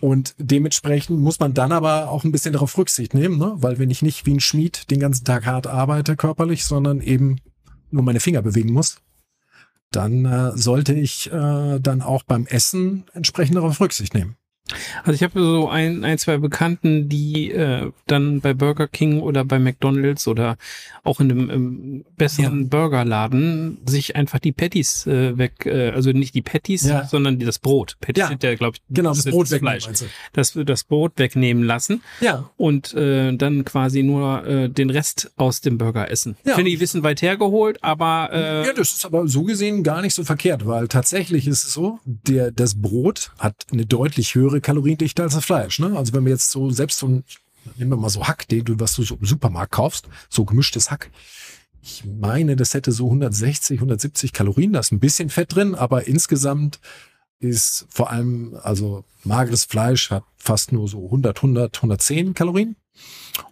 und 0.00 0.34
dementsprechend 0.38 1.20
muss 1.20 1.38
man 1.38 1.54
dann 1.54 1.70
aber 1.70 2.10
auch 2.10 2.24
ein 2.24 2.32
bisschen 2.32 2.52
darauf 2.52 2.76
Rücksicht 2.76 3.14
nehmen, 3.14 3.38
ne? 3.38 3.52
weil 3.58 3.78
wenn 3.78 3.90
ich 3.90 4.02
nicht 4.02 4.26
wie 4.26 4.34
ein 4.34 4.40
Schmied 4.40 4.90
den 4.90 4.98
ganzen 4.98 5.24
Tag 5.24 5.46
hart 5.46 5.68
arbeite 5.68 6.16
körperlich, 6.16 6.64
sondern 6.64 7.00
eben 7.00 7.38
nur 7.92 8.02
meine 8.02 8.20
Finger 8.20 8.42
bewegen 8.42 8.72
muss, 8.72 8.96
dann 9.96 10.24
äh, 10.24 10.52
sollte 10.56 10.94
ich 10.94 11.30
äh, 11.32 11.80
dann 11.80 12.02
auch 12.02 12.22
beim 12.22 12.46
Essen 12.46 13.04
entsprechend 13.12 13.56
darauf 13.56 13.80
Rücksicht 13.80 14.14
nehmen. 14.14 14.36
Also 15.02 15.12
ich 15.12 15.22
habe 15.22 15.38
so 15.42 15.68
ein, 15.68 16.04
ein, 16.04 16.16
zwei 16.16 16.38
Bekannten, 16.38 17.10
die 17.10 17.50
äh, 17.50 17.90
dann 18.06 18.40
bei 18.40 18.54
Burger 18.54 18.88
King 18.88 19.20
oder 19.20 19.44
bei 19.44 19.58
McDonalds 19.58 20.26
oder 20.26 20.56
auch 21.02 21.20
in 21.20 21.30
einem 21.30 21.50
ähm, 21.50 22.04
besseren 22.16 22.70
Burgerladen 22.70 23.78
sich 23.84 24.16
einfach 24.16 24.38
die 24.38 24.52
Patties 24.52 25.06
äh, 25.06 25.36
weg, 25.36 25.66
äh, 25.66 25.90
also 25.90 26.12
nicht 26.12 26.34
die 26.34 26.40
Patties, 26.40 26.84
Ja. 26.84 27.04
sondern 27.06 27.38
die, 27.38 27.44
das 27.44 27.58
Brot. 27.58 27.96
Patties 28.00 28.22
Ja. 28.22 28.28
sind 28.28 28.42
ja, 28.42 28.54
glaube 28.54 28.76
ich, 28.78 28.82
Genau, 28.94 29.10
das, 29.10 29.18
ist 29.26 29.30
Brot 29.32 29.50
wegnehmen, 29.50 29.80
Fleisch. 29.82 30.04
Das, 30.32 30.58
das 30.64 30.84
Brot 30.84 31.12
wegnehmen 31.16 31.62
lassen 31.64 32.02
Ja, 32.22 32.48
und 32.56 32.94
äh, 32.94 33.36
dann 33.36 33.66
quasi 33.66 34.02
nur 34.02 34.46
äh, 34.46 34.68
den 34.70 34.88
Rest 34.88 35.30
aus 35.36 35.60
dem 35.60 35.76
Burger 35.76 36.10
essen. 36.10 36.36
Ja. 36.46 36.54
Finde 36.54 36.70
ich 36.70 36.76
ein 36.76 36.80
bisschen 36.80 37.02
weit 37.02 37.20
hergeholt, 37.20 37.84
aber 37.84 38.30
äh, 38.32 38.66
Ja, 38.66 38.72
das 38.72 38.92
ist 38.94 39.04
aber 39.04 39.28
so 39.28 39.42
gesehen 39.42 39.82
gar 39.82 40.00
nicht 40.00 40.14
so 40.14 40.24
verkehrt, 40.24 40.66
weil 40.66 40.88
tatsächlich 40.88 41.46
ist 41.46 41.64
es 41.64 41.74
so, 41.74 41.98
der, 42.06 42.50
das 42.50 42.80
Brot 42.80 43.30
hat 43.38 43.66
eine 43.70 43.84
deutlich 43.84 44.34
höhere 44.34 44.53
Kaloriendichte 44.60 45.22
als 45.22 45.34
das 45.34 45.44
Fleisch. 45.44 45.78
Ne? 45.78 45.96
Also 45.96 46.12
wenn 46.12 46.24
wir 46.24 46.32
jetzt 46.32 46.50
so 46.50 46.70
selbst 46.70 46.98
so 46.98 47.08
ein, 47.08 47.24
nehmen 47.76 47.90
wir 47.90 47.96
mal 47.96 48.10
so 48.10 48.26
Hack, 48.26 48.48
den 48.48 48.64
du, 48.64 48.78
was 48.78 48.94
du 48.94 49.02
so 49.02 49.16
im 49.16 49.26
Supermarkt 49.26 49.72
kaufst, 49.72 50.08
so 50.28 50.44
gemischtes 50.44 50.90
Hack. 50.90 51.10
Ich 51.82 52.04
meine, 52.04 52.56
das 52.56 52.72
hätte 52.72 52.92
so 52.92 53.06
160, 53.06 53.78
170 53.78 54.32
Kalorien, 54.32 54.72
da 54.72 54.80
ist 54.80 54.92
ein 54.92 55.00
bisschen 55.00 55.28
Fett 55.28 55.54
drin, 55.54 55.74
aber 55.74 56.06
insgesamt 56.06 56.80
ist 57.40 57.86
vor 57.90 58.10
allem, 58.10 58.56
also 58.62 59.04
mageres 59.22 59.64
Fleisch 59.64 60.10
hat 60.10 60.24
fast 60.36 60.72
nur 60.72 60.88
so 60.88 61.04
100, 61.04 61.36
100, 61.38 61.76
110 61.76 62.34
Kalorien. 62.34 62.76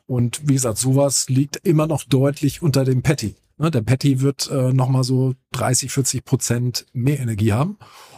Und 0.06 0.48
wie 0.48 0.54
gesagt, 0.54 0.78
sowas 0.78 1.28
liegt 1.28 1.56
immer 1.56 1.86
noch 1.86 2.04
deutlich 2.04 2.62
unter 2.62 2.84
dem 2.84 3.02
Patty. 3.02 3.34
Ne, 3.58 3.70
der 3.70 3.82
Patty 3.82 4.20
wird 4.20 4.50
äh, 4.50 4.72
nochmal 4.72 5.04
so 5.04 5.34
30, 5.52 5.92
40 5.92 6.24
Prozent 6.24 6.86
mehr 6.92 7.20
Energie 7.20 7.52
haben. 7.52 7.76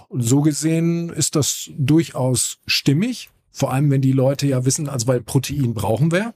Und 0.09 0.23
so 0.23 0.41
gesehen 0.41 1.11
ist 1.11 1.37
das 1.37 1.71
durchaus 1.77 2.59
stimmig. 2.67 3.31
Vor 3.51 3.73
allem, 3.73 3.91
wenn 3.91 4.01
die 4.01 4.13
Leute 4.13 4.47
ja 4.47 4.65
wissen, 4.65 4.89
also 4.89 5.07
weil 5.07 5.21
Protein 5.21 5.75
brauchen 5.75 6.11
wir. 6.13 6.35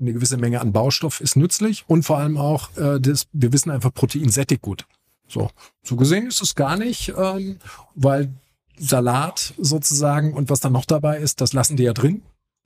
Eine 0.00 0.12
gewisse 0.12 0.36
Menge 0.36 0.60
an 0.60 0.72
Baustoff 0.72 1.20
ist 1.20 1.36
nützlich. 1.36 1.84
Und 1.86 2.02
vor 2.02 2.18
allem 2.18 2.36
auch, 2.36 2.76
äh, 2.76 3.00
das, 3.00 3.26
wir 3.32 3.52
wissen 3.52 3.70
einfach, 3.70 3.92
Protein 3.92 4.28
sättigt 4.28 4.62
gut. 4.62 4.86
So, 5.28 5.50
so 5.82 5.96
gesehen 5.96 6.26
ist 6.26 6.42
es 6.42 6.54
gar 6.54 6.76
nicht, 6.76 7.12
ähm, 7.16 7.58
weil 7.94 8.32
Salat 8.76 9.54
sozusagen 9.58 10.34
und 10.34 10.50
was 10.50 10.60
dann 10.60 10.72
noch 10.72 10.84
dabei 10.84 11.18
ist, 11.18 11.40
das 11.40 11.52
lassen 11.52 11.76
die 11.76 11.84
ja 11.84 11.92
drin. 11.92 12.22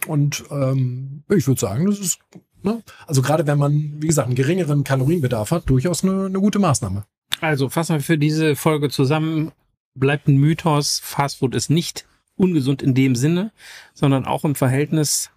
Und 0.07 0.45
ähm, 0.51 1.25
ich 1.29 1.47
würde 1.47 1.61
sagen, 1.61 1.87
das 1.87 1.99
ist, 1.99 2.19
ne? 2.63 2.83
also 3.07 3.23
gerade 3.23 3.47
wenn 3.47 3.59
man, 3.59 3.95
wie 4.01 4.07
gesagt, 4.07 4.27
einen 4.27 4.37
geringeren 4.37 4.85
Kalorienbedarf 4.85 5.51
hat, 5.51 5.69
durchaus 5.69 6.05
eine, 6.05 6.27
eine 6.27 6.41
gute 6.41 6.59
Maßnahme. 6.59 7.05
Also 7.41 7.69
fassen 7.69 7.97
wir 7.97 8.01
für 8.01 8.19
diese 8.19 8.57
Folge 8.57 8.91
zusammen. 8.91 9.53
Bleibt 9.99 10.29
ein 10.29 10.37
Mythos. 10.37 11.01
Fastfood 11.03 11.55
ist 11.55 11.71
nicht 11.71 12.07
ungesund 12.37 12.83
in 12.83 12.95
dem 12.95 13.15
Sinne, 13.15 13.53
sondern 13.95 14.25
auch 14.25 14.45
im 14.45 14.55
Verhältnis 14.55 15.31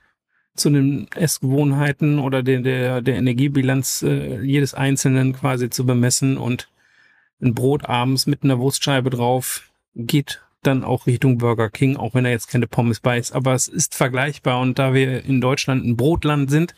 zu 0.55 0.69
den 0.69 1.07
Essgewohnheiten 1.15 2.19
oder 2.19 2.43
der, 2.43 2.61
der, 2.61 3.01
der 3.01 3.15
Energiebilanz 3.15 4.03
äh, 4.03 4.41
jedes 4.41 4.73
Einzelnen 4.73 5.33
quasi 5.33 5.69
zu 5.69 5.85
bemessen 5.85 6.37
und 6.37 6.69
ein 7.41 7.55
Brot 7.55 7.85
abends 7.89 8.27
mit 8.27 8.43
einer 8.43 8.59
Wurstscheibe 8.59 9.09
drauf 9.09 9.71
geht 9.95 10.41
dann 10.61 10.83
auch 10.83 11.07
Richtung 11.07 11.39
Burger 11.39 11.69
King, 11.69 11.97
auch 11.97 12.13
wenn 12.13 12.25
er 12.25 12.31
jetzt 12.31 12.47
keine 12.47 12.67
Pommes 12.67 12.99
bei 12.99 13.17
ist. 13.17 13.33
Aber 13.33 13.53
es 13.53 13.67
ist 13.67 13.95
vergleichbar 13.95 14.59
und 14.59 14.77
da 14.77 14.93
wir 14.93 15.25
in 15.25 15.41
Deutschland 15.41 15.85
ein 15.85 15.97
Brotland 15.97 16.51
sind, 16.51 16.75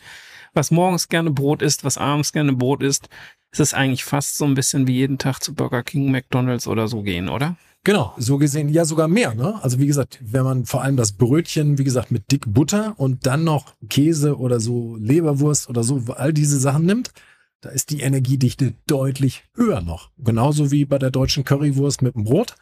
was 0.54 0.70
morgens 0.70 1.08
gerne 1.08 1.30
Brot 1.30 1.60
ist, 1.60 1.84
was 1.84 1.98
abends 1.98 2.32
gerne 2.32 2.54
Brot 2.54 2.82
ist, 2.82 3.08
ist 3.50 3.60
es 3.60 3.74
eigentlich 3.74 4.04
fast 4.04 4.38
so 4.38 4.44
ein 4.46 4.54
bisschen 4.54 4.86
wie 4.86 4.94
jeden 4.94 5.18
Tag 5.18 5.40
zu 5.40 5.54
Burger 5.54 5.82
King, 5.82 6.10
McDonalds 6.10 6.66
oder 6.66 6.88
so 6.88 7.02
gehen, 7.02 7.28
oder? 7.28 7.56
Genau, 7.84 8.14
so 8.16 8.38
gesehen, 8.38 8.70
ja 8.70 8.86
sogar 8.86 9.08
mehr. 9.08 9.34
Ne? 9.34 9.62
Also 9.62 9.78
wie 9.78 9.86
gesagt, 9.86 10.18
wenn 10.22 10.42
man 10.42 10.64
vor 10.64 10.82
allem 10.82 10.96
das 10.96 11.12
Brötchen, 11.12 11.76
wie 11.76 11.84
gesagt, 11.84 12.10
mit 12.10 12.32
dick 12.32 12.44
Butter 12.46 12.94
und 12.96 13.26
dann 13.26 13.44
noch 13.44 13.74
Käse 13.90 14.38
oder 14.38 14.58
so 14.58 14.96
Leberwurst 14.96 15.68
oder 15.68 15.84
so, 15.84 16.02
all 16.16 16.32
diese 16.32 16.58
Sachen 16.58 16.86
nimmt, 16.86 17.12
da 17.60 17.68
ist 17.68 17.90
die 17.90 18.00
Energiedichte 18.00 18.72
deutlich 18.86 19.44
höher 19.54 19.82
noch. 19.82 20.10
Genauso 20.18 20.70
wie 20.70 20.86
bei 20.86 20.98
der 20.98 21.10
deutschen 21.10 21.44
Currywurst 21.44 22.00
mit 22.00 22.14
dem 22.14 22.24
Brot. 22.24 22.56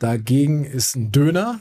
Dagegen 0.00 0.64
ist 0.64 0.96
ein 0.96 1.12
Döner, 1.12 1.60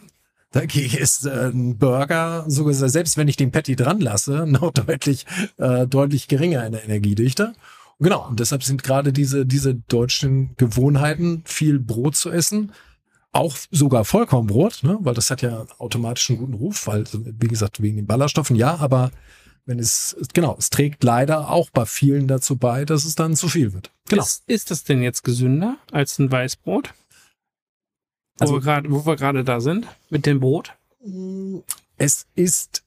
dagegen 0.51 0.97
ist 0.97 1.27
äh, 1.27 1.51
ein 1.51 1.77
Burger, 1.77 2.45
sogar 2.47 2.73
selbst 2.73 3.17
wenn 3.17 3.27
ich 3.27 3.37
den 3.37 3.51
Patty 3.51 3.75
dran 3.75 4.01
lasse, 4.01 4.45
noch 4.47 4.71
deutlich, 4.71 5.27
äh, 5.57 5.85
deutlich 5.85 6.27
geringer 6.27 6.65
in 6.65 6.71
der 6.71 6.83
Energiedichte. 6.83 7.53
Genau, 7.99 8.27
und 8.27 8.39
deshalb 8.39 8.63
sind 8.63 8.81
gerade 8.81 9.13
diese, 9.13 9.45
diese 9.45 9.75
deutschen 9.75 10.55
Gewohnheiten, 10.57 11.43
viel 11.45 11.79
Brot 11.79 12.15
zu 12.15 12.29
essen, 12.29 12.71
auch 13.35 13.55
sogar 13.69 14.05
Vollkornbrot, 14.05 14.83
ne? 14.83 14.97
weil 15.01 15.13
das 15.13 15.29
hat 15.29 15.41
ja 15.41 15.65
automatisch 15.77 16.29
einen 16.29 16.39
guten 16.39 16.53
Ruf, 16.53 16.87
weil, 16.87 17.03
wie 17.11 17.47
gesagt, 17.47 17.81
wegen 17.81 17.97
den 17.97 18.07
Ballaststoffen 18.07 18.55
ja, 18.55 18.75
aber 18.77 19.11
wenn 19.65 19.79
es, 19.79 20.15
genau, 20.33 20.55
es 20.57 20.69
trägt 20.69 21.03
leider 21.03 21.49
auch 21.49 21.69
bei 21.69 21.85
vielen 21.85 22.27
dazu 22.27 22.55
bei, 22.55 22.85
dass 22.85 23.03
es 23.03 23.15
dann 23.15 23.35
zu 23.35 23.49
viel 23.49 23.73
wird. 23.73 23.91
Genau. 24.07 24.21
Ist, 24.23 24.43
ist 24.47 24.71
das 24.71 24.83
denn 24.83 25.01
jetzt 25.01 25.23
gesünder 25.23 25.77
als 25.91 26.17
ein 26.17 26.31
Weißbrot? 26.31 26.93
Wo, 28.37 28.41
also, 28.41 28.53
wir 28.53 28.61
grad, 28.61 28.85
wo 28.89 29.05
wir 29.05 29.15
gerade 29.15 29.43
da 29.43 29.59
sind 29.59 29.87
mit 30.09 30.25
dem 30.25 30.39
Brot? 30.39 30.73
Es 31.97 32.27
ist 32.35 32.84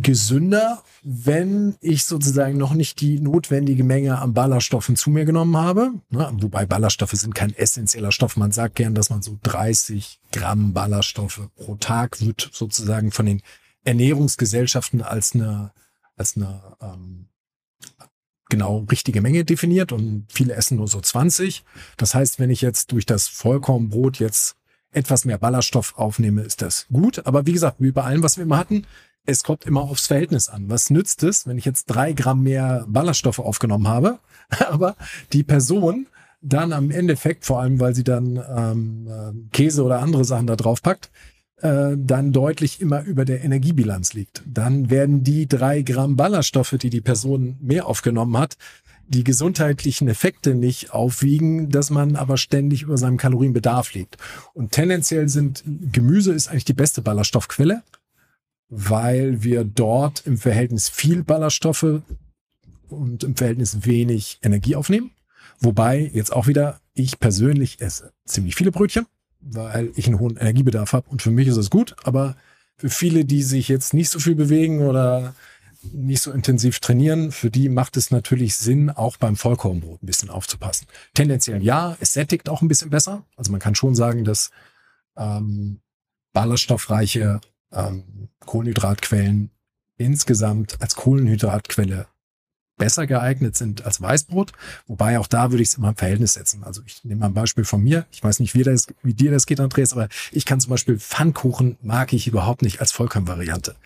gesünder, 0.00 0.82
wenn 1.02 1.76
ich 1.80 2.04
sozusagen 2.04 2.56
noch 2.56 2.74
nicht 2.74 3.00
die 3.00 3.20
notwendige 3.20 3.84
Menge 3.84 4.18
an 4.18 4.34
Ballaststoffen 4.34 4.96
zu 4.96 5.10
mir 5.10 5.24
genommen 5.24 5.56
habe. 5.56 5.92
Ne? 6.10 6.30
Wobei 6.40 6.66
Ballaststoffe 6.66 7.12
sind 7.12 7.34
kein 7.34 7.54
essentieller 7.54 8.12
Stoff. 8.12 8.36
Man 8.36 8.52
sagt 8.52 8.76
gern, 8.76 8.94
dass 8.94 9.10
man 9.10 9.22
so 9.22 9.38
30 9.42 10.20
Gramm 10.32 10.72
Ballaststoffe 10.72 11.48
pro 11.56 11.76
Tag 11.76 12.20
wird 12.20 12.50
sozusagen 12.52 13.10
von 13.10 13.26
den 13.26 13.42
Ernährungsgesellschaften 13.84 15.02
als 15.02 15.34
eine 15.34 15.72
als 16.16 16.36
eine 16.36 16.60
ähm, 16.80 17.28
genau 18.48 18.86
richtige 18.90 19.22
Menge 19.22 19.44
definiert 19.44 19.92
und 19.92 20.26
viele 20.28 20.54
essen 20.54 20.76
nur 20.76 20.86
so 20.86 21.00
20. 21.00 21.64
Das 21.96 22.14
heißt, 22.14 22.38
wenn 22.38 22.50
ich 22.50 22.60
jetzt 22.60 22.92
durch 22.92 23.06
das 23.06 23.26
Vollkornbrot 23.28 24.18
jetzt 24.18 24.56
etwas 24.92 25.24
mehr 25.24 25.38
Ballaststoff 25.38 25.96
aufnehme, 25.96 26.42
ist 26.42 26.60
das 26.60 26.86
gut. 26.92 27.26
Aber 27.26 27.46
wie 27.46 27.54
gesagt, 27.54 27.76
wie 27.80 27.92
bei 27.92 28.02
allem, 28.02 28.22
was 28.22 28.36
wir 28.36 28.44
immer 28.44 28.58
hatten, 28.58 28.86
es 29.24 29.42
kommt 29.42 29.64
immer 29.64 29.82
aufs 29.82 30.06
Verhältnis 30.06 30.48
an. 30.48 30.68
Was 30.68 30.90
nützt 30.90 31.22
es, 31.22 31.46
wenn 31.46 31.58
ich 31.58 31.64
jetzt 31.64 31.86
drei 31.86 32.12
Gramm 32.12 32.42
mehr 32.42 32.84
Ballaststoffe 32.88 33.38
aufgenommen 33.38 33.88
habe, 33.88 34.18
aber 34.68 34.96
die 35.32 35.44
Person 35.44 36.06
dann 36.40 36.72
am 36.72 36.90
Endeffekt, 36.90 37.44
vor 37.44 37.60
allem 37.60 37.78
weil 37.78 37.94
sie 37.94 38.04
dann 38.04 38.42
ähm, 38.56 39.06
äh, 39.06 39.50
Käse 39.52 39.84
oder 39.84 40.00
andere 40.00 40.24
Sachen 40.24 40.48
da 40.48 40.56
drauf 40.56 40.82
packt, 40.82 41.10
äh, 41.58 41.96
dann 41.96 42.32
deutlich 42.32 42.80
immer 42.80 43.04
über 43.04 43.24
der 43.24 43.44
Energiebilanz 43.44 44.12
liegt. 44.12 44.42
Dann 44.44 44.90
werden 44.90 45.22
die 45.22 45.46
drei 45.46 45.82
Gramm 45.82 46.16
Ballaststoffe, 46.16 46.76
die 46.80 46.90
die 46.90 47.00
Person 47.00 47.56
mehr 47.60 47.86
aufgenommen 47.86 48.36
hat, 48.36 48.56
die 49.06 49.22
gesundheitlichen 49.22 50.08
Effekte 50.08 50.54
nicht 50.54 50.92
aufwiegen, 50.92 51.68
dass 51.68 51.90
man 51.90 52.16
aber 52.16 52.36
ständig 52.36 52.82
über 52.82 52.98
seinem 52.98 53.18
Kalorienbedarf 53.18 53.94
liegt. 53.94 54.16
Und 54.54 54.72
tendenziell 54.72 55.28
sind 55.28 55.62
Gemüse 55.64 56.32
ist 56.32 56.48
eigentlich 56.48 56.64
die 56.64 56.72
beste 56.72 57.02
Ballaststoffquelle, 57.02 57.82
weil 58.74 59.42
wir 59.42 59.64
dort 59.64 60.26
im 60.26 60.38
Verhältnis 60.38 60.88
viel 60.88 61.22
Ballaststoffe 61.22 62.02
und 62.88 63.24
im 63.24 63.36
Verhältnis 63.36 63.84
wenig 63.84 64.38
Energie 64.42 64.76
aufnehmen. 64.76 65.10
Wobei 65.60 66.10
jetzt 66.12 66.32
auch 66.32 66.46
wieder 66.46 66.80
ich 66.94 67.20
persönlich 67.20 67.80
esse 67.80 68.12
ziemlich 68.24 68.54
viele 68.54 68.72
Brötchen 68.72 69.06
weil 69.42 69.92
ich 69.96 70.06
einen 70.06 70.18
hohen 70.18 70.36
Energiebedarf 70.36 70.92
habe. 70.92 71.10
Und 71.10 71.22
für 71.22 71.30
mich 71.30 71.48
ist 71.48 71.56
es 71.56 71.70
gut, 71.70 71.96
aber 72.04 72.36
für 72.76 72.90
viele, 72.90 73.24
die 73.24 73.42
sich 73.42 73.68
jetzt 73.68 73.94
nicht 73.94 74.08
so 74.08 74.18
viel 74.18 74.34
bewegen 74.34 74.80
oder 74.80 75.34
nicht 75.92 76.22
so 76.22 76.30
intensiv 76.30 76.78
trainieren, 76.78 77.32
für 77.32 77.50
die 77.50 77.68
macht 77.68 77.96
es 77.96 78.12
natürlich 78.12 78.54
Sinn, 78.54 78.90
auch 78.90 79.16
beim 79.16 79.34
Vollkornbrot 79.34 80.02
ein 80.02 80.06
bisschen 80.06 80.30
aufzupassen. 80.30 80.86
Tendenziell 81.12 81.62
ja, 81.62 81.96
es 82.00 82.12
sättigt 82.12 82.48
auch 82.48 82.62
ein 82.62 82.68
bisschen 82.68 82.90
besser. 82.90 83.24
Also 83.36 83.50
man 83.50 83.60
kann 83.60 83.74
schon 83.74 83.96
sagen, 83.96 84.24
dass 84.24 84.50
ähm, 85.16 85.80
ballaststoffreiche 86.32 87.40
ähm, 87.72 88.28
Kohlenhydratquellen 88.40 89.50
insgesamt 89.96 90.80
als 90.80 90.96
Kohlenhydratquelle 90.96 92.06
besser 92.78 93.06
geeignet 93.06 93.56
sind 93.56 93.84
als 93.84 94.00
Weißbrot. 94.00 94.52
Wobei 94.86 95.18
auch 95.18 95.26
da 95.26 95.50
würde 95.50 95.62
ich 95.62 95.68
es 95.68 95.74
immer 95.76 95.90
im 95.90 95.96
Verhältnis 95.96 96.34
setzen. 96.34 96.64
Also 96.64 96.82
ich 96.84 97.04
nehme 97.04 97.20
mal 97.20 97.26
ein 97.26 97.34
Beispiel 97.34 97.64
von 97.64 97.82
mir. 97.82 98.06
Ich 98.10 98.24
weiß 98.24 98.40
nicht, 98.40 98.54
wie, 98.54 98.62
das, 98.62 98.86
wie 99.02 99.14
dir 99.14 99.30
das 99.30 99.46
geht, 99.46 99.60
Andreas, 99.60 99.92
aber 99.92 100.08
ich 100.32 100.44
kann 100.44 100.60
zum 100.60 100.70
Beispiel 100.70 100.98
Pfannkuchen 100.98 101.76
mag 101.82 102.12
ich 102.12 102.26
überhaupt 102.26 102.62
nicht 102.62 102.80
als 102.80 102.90
Vollkornvariante. 102.92 103.76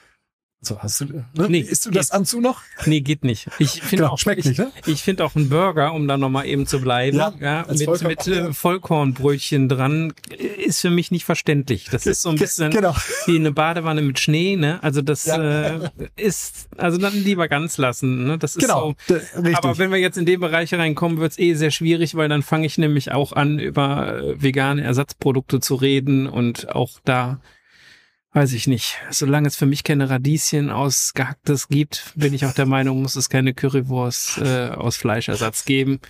So, 0.63 0.79
hast 0.81 1.01
du, 1.01 1.05
ne? 1.05 1.27
Nee, 1.49 1.61
Isst 1.61 1.87
du 1.87 1.91
das 1.91 2.11
an 2.11 2.25
zu 2.25 2.41
noch? 2.41 2.63
Nee, 2.87 3.01
geht 3.01 3.25
nicht. 3.25 3.49
Ich 3.59 3.73
finde 3.83 3.97
genau, 3.97 4.09
auch, 4.15 4.19
schmeckt 4.19 4.41
ich, 4.41 4.47
nicht, 4.47 4.59
ne? 4.59 4.73
Ich 4.87 5.03
finde 5.03 5.25
auch 5.25 5.37
einen 5.37 5.49
Burger, 5.49 5.93
um 5.93 6.09
da 6.09 6.17
nochmal 6.17 6.47
eben 6.47 6.67
zu 6.67 6.81
bleiben, 6.81 7.19
ja, 7.19 7.33
ja 7.39 7.67
mit, 7.69 7.85
Vollkorn, 7.85 8.09
mit 8.09 8.27
äh, 8.27 8.53
Vollkornbrötchen 8.53 9.69
dran, 9.69 10.15
ist 10.59 10.81
für 10.81 10.91
mich 10.91 11.11
nicht 11.11 11.25
verständlich. 11.25 11.89
Das 11.91 12.07
ist 12.07 12.23
so 12.23 12.31
ein 12.31 12.37
bisschen 12.37 12.71
genau. 12.71 12.97
wie 13.27 13.37
eine 13.37 13.53
Badewanne 13.53 14.01
mit 14.01 14.19
Schnee, 14.19 14.57
ne? 14.57 14.83
Also 14.83 15.03
das 15.03 15.27
ja. 15.27 15.77
äh, 15.77 15.91
ist, 16.17 16.69
also 16.79 16.97
dann 16.99 17.13
lieber 17.13 17.49
ganz 17.49 17.77
lassen, 17.77 18.25
ne? 18.25 18.39
Das 18.39 18.57
ist 18.57 18.63
genau, 18.63 18.95
so. 19.07 19.15
Richtig. 19.15 19.57
Aber 19.59 19.77
wenn 19.79 19.91
wir 19.93 19.99
jetzt 19.99 20.17
in 20.17 20.27
den 20.27 20.41
Bereich 20.41 20.73
reinkommen, 20.73 21.19
wird's 21.19 21.39
eh 21.39 21.55
sehr 21.55 21.71
schwierig, 21.71 22.15
weil 22.15 22.29
dann 22.29 22.43
fange 22.43 22.67
ich 22.67 22.79
nämlich 22.79 23.13
auch 23.13 23.33
an, 23.33 23.59
über 23.59 24.21
äh, 24.21 24.43
vegane 24.43 24.83
Ersatzprodukte 24.83 25.61
zu 25.61 25.75
reden 25.75 26.27
und 26.27 26.75
auch 26.75 26.99
da 27.05 27.41
weiß 28.37 28.53
ich 28.53 28.67
nicht. 28.67 28.99
Solange 29.11 29.49
es 29.49 29.57
für 29.57 29.65
mich 29.65 29.83
keine 29.83 30.11
Radieschen 30.11 30.71
aus 30.71 31.15
Gehacktes 31.15 31.69
gibt, 31.69 32.13
bin 32.15 32.35
ich 32.35 32.45
auch 32.45 32.53
der 32.53 32.67
Meinung, 32.67 33.01
muss 33.01 33.17
es 33.17 33.31
keine 33.31 33.55
Currywurst 33.55 34.39
äh, 34.39 34.69
aus 34.69 34.97
Fleischersatz 34.99 35.65
geben. 35.65 36.01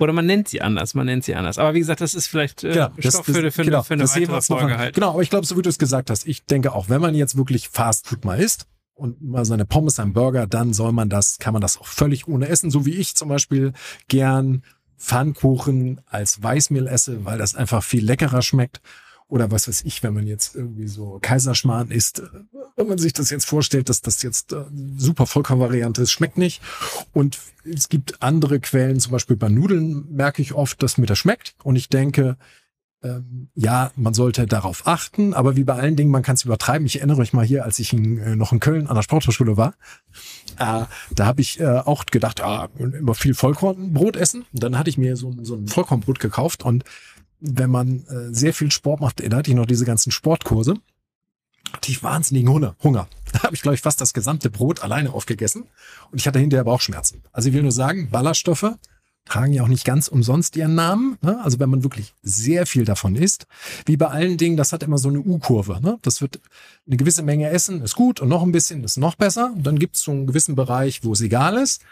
Oder 0.00 0.12
man 0.12 0.26
nennt 0.26 0.48
sie 0.48 0.62
anders, 0.62 0.94
man 0.94 1.06
nennt 1.06 1.24
sie 1.24 1.34
anders. 1.34 1.58
Aber 1.58 1.74
wie 1.74 1.78
gesagt, 1.78 2.00
das 2.00 2.14
ist 2.14 2.26
vielleicht 2.26 2.64
äh, 2.64 2.72
genau, 2.72 2.88
das, 2.96 3.14
Stoff 3.14 3.26
für, 3.26 3.50
für, 3.52 3.64
genau, 3.64 3.82
für 3.82 3.94
eine 3.94 4.08
weitere 4.08 4.40
Folge 4.40 4.78
halt. 4.78 4.94
Genau, 4.94 5.10
aber 5.10 5.22
ich 5.22 5.30
glaube, 5.30 5.46
so 5.46 5.56
wie 5.56 5.62
du 5.62 5.68
es 5.68 5.78
gesagt 5.78 6.10
hast, 6.10 6.26
ich 6.26 6.46
denke 6.46 6.72
auch, 6.72 6.88
wenn 6.88 7.00
man 7.00 7.14
jetzt 7.14 7.36
wirklich 7.36 7.68
Fast 7.68 8.08
Food 8.08 8.24
mal 8.24 8.40
isst 8.40 8.66
und 8.94 9.22
mal 9.22 9.44
seine 9.44 9.66
Pommes, 9.66 10.00
einen 10.00 10.14
Burger, 10.14 10.46
dann 10.46 10.72
soll 10.72 10.92
man 10.92 11.10
das, 11.10 11.38
kann 11.38 11.52
man 11.52 11.60
das 11.60 11.78
auch 11.78 11.86
völlig 11.86 12.26
ohne 12.26 12.48
essen, 12.48 12.70
so 12.70 12.86
wie 12.86 12.94
ich 12.94 13.14
zum 13.14 13.28
Beispiel 13.28 13.72
gern 14.08 14.62
Pfannkuchen 14.96 16.00
als 16.06 16.42
Weißmehl 16.42 16.86
esse, 16.86 17.24
weil 17.26 17.38
das 17.38 17.54
einfach 17.54 17.84
viel 17.84 18.04
leckerer 18.04 18.42
schmeckt 18.42 18.80
oder 19.28 19.50
was 19.50 19.68
weiß 19.68 19.82
ich, 19.84 20.02
wenn 20.02 20.14
man 20.14 20.26
jetzt 20.26 20.54
irgendwie 20.54 20.86
so 20.86 21.18
Kaiserschmarrn 21.20 21.90
isst, 21.90 22.22
wenn 22.76 22.88
man 22.88 22.98
sich 22.98 23.12
das 23.12 23.30
jetzt 23.30 23.46
vorstellt, 23.46 23.88
dass 23.88 24.02
das 24.02 24.22
jetzt 24.22 24.52
äh, 24.52 24.64
super 24.96 25.26
Vollkornvariante 25.26 26.02
ist, 26.02 26.12
schmeckt 26.12 26.38
nicht. 26.38 26.60
Und 27.12 27.38
es 27.64 27.88
gibt 27.88 28.22
andere 28.22 28.60
Quellen, 28.60 29.00
zum 29.00 29.12
Beispiel 29.12 29.36
bei 29.36 29.48
Nudeln 29.48 30.06
merke 30.10 30.42
ich 30.42 30.54
oft, 30.54 30.82
dass 30.82 30.98
mir 30.98 31.06
das 31.06 31.18
schmeckt. 31.18 31.54
Und 31.62 31.76
ich 31.76 31.88
denke, 31.88 32.36
ähm, 33.04 33.48
ja, 33.54 33.92
man 33.96 34.14
sollte 34.14 34.46
darauf 34.46 34.86
achten, 34.86 35.34
aber 35.34 35.56
wie 35.56 35.64
bei 35.64 35.74
allen 35.74 35.94
Dingen, 35.94 36.10
man 36.10 36.22
kann 36.22 36.34
es 36.34 36.44
übertreiben. 36.44 36.86
Ich 36.86 36.96
erinnere 36.96 37.20
euch 37.20 37.32
mal 37.32 37.44
hier, 37.44 37.64
als 37.64 37.78
ich 37.78 37.92
in, 37.92 38.18
äh, 38.18 38.34
noch 38.34 38.52
in 38.52 38.60
Köln 38.60 38.86
an 38.86 38.94
der 38.94 39.02
Sporthochschule 39.02 39.56
war, 39.56 39.74
äh, 40.58 40.84
da 41.14 41.26
habe 41.26 41.40
ich 41.40 41.60
äh, 41.60 41.66
auch 41.66 42.06
gedacht, 42.06 42.40
ah, 42.42 42.68
immer 42.78 43.14
viel 43.14 43.34
Vollkornbrot 43.34 44.16
essen. 44.16 44.46
Und 44.52 44.62
dann 44.62 44.78
hatte 44.78 44.90
ich 44.90 44.98
mir 44.98 45.16
so, 45.16 45.34
so 45.42 45.54
ein 45.54 45.68
Vollkornbrot 45.68 46.18
gekauft 46.18 46.64
und 46.64 46.84
wenn 47.46 47.70
man 47.70 48.04
äh, 48.06 48.32
sehr 48.34 48.54
viel 48.54 48.70
Sport 48.70 49.00
macht, 49.00 49.20
da 49.20 49.36
hatte 49.36 49.50
ich 49.50 49.56
noch 49.56 49.66
diese 49.66 49.84
ganzen 49.84 50.10
Sportkurse, 50.10 50.76
hatte 51.72 51.90
ich 51.90 52.02
wahnsinnigen 52.02 52.50
Hunger. 52.50 52.76
Hunger. 52.82 53.08
Da 53.34 53.42
habe 53.42 53.56
ich, 53.56 53.62
glaube 53.62 53.74
ich, 53.74 53.80
fast 53.80 54.00
das 54.00 54.14
gesamte 54.14 54.48
Brot 54.48 54.84
alleine 54.84 55.12
aufgegessen 55.12 55.64
und 56.12 56.20
ich 56.20 56.28
hatte 56.28 56.38
hinterher 56.38 56.62
Bauchschmerzen. 56.62 57.24
Also 57.32 57.48
ich 57.48 57.54
will 57.54 57.62
nur 57.62 57.72
sagen, 57.72 58.08
Ballaststoffe 58.08 58.76
tragen 59.24 59.52
ja 59.52 59.64
auch 59.64 59.68
nicht 59.68 59.84
ganz 59.84 60.06
umsonst 60.06 60.54
ihren 60.54 60.76
Namen. 60.76 61.18
Ne? 61.20 61.42
Also 61.42 61.58
wenn 61.58 61.68
man 61.68 61.82
wirklich 61.82 62.14
sehr 62.22 62.64
viel 62.64 62.84
davon 62.84 63.16
isst, 63.16 63.48
wie 63.86 63.96
bei 63.96 64.06
allen 64.06 64.36
Dingen, 64.36 64.56
das 64.56 64.72
hat 64.72 64.84
immer 64.84 64.98
so 64.98 65.08
eine 65.08 65.18
U-Kurve. 65.18 65.80
Ne? 65.82 65.98
Das 66.02 66.20
wird 66.20 66.40
eine 66.86 66.96
gewisse 66.96 67.24
Menge 67.24 67.48
essen, 67.50 67.82
ist 67.82 67.96
gut 67.96 68.20
und 68.20 68.28
noch 68.28 68.44
ein 68.44 68.52
bisschen 68.52 68.84
ist 68.84 68.96
noch 68.96 69.16
besser. 69.16 69.52
Und 69.56 69.66
dann 69.66 69.80
gibt 69.80 69.96
es 69.96 70.02
so 70.02 70.12
einen 70.12 70.28
gewissen 70.28 70.54
Bereich, 70.54 71.02
wo 71.02 71.12
es 71.12 71.20
egal 71.20 71.56
ist. 71.56 71.82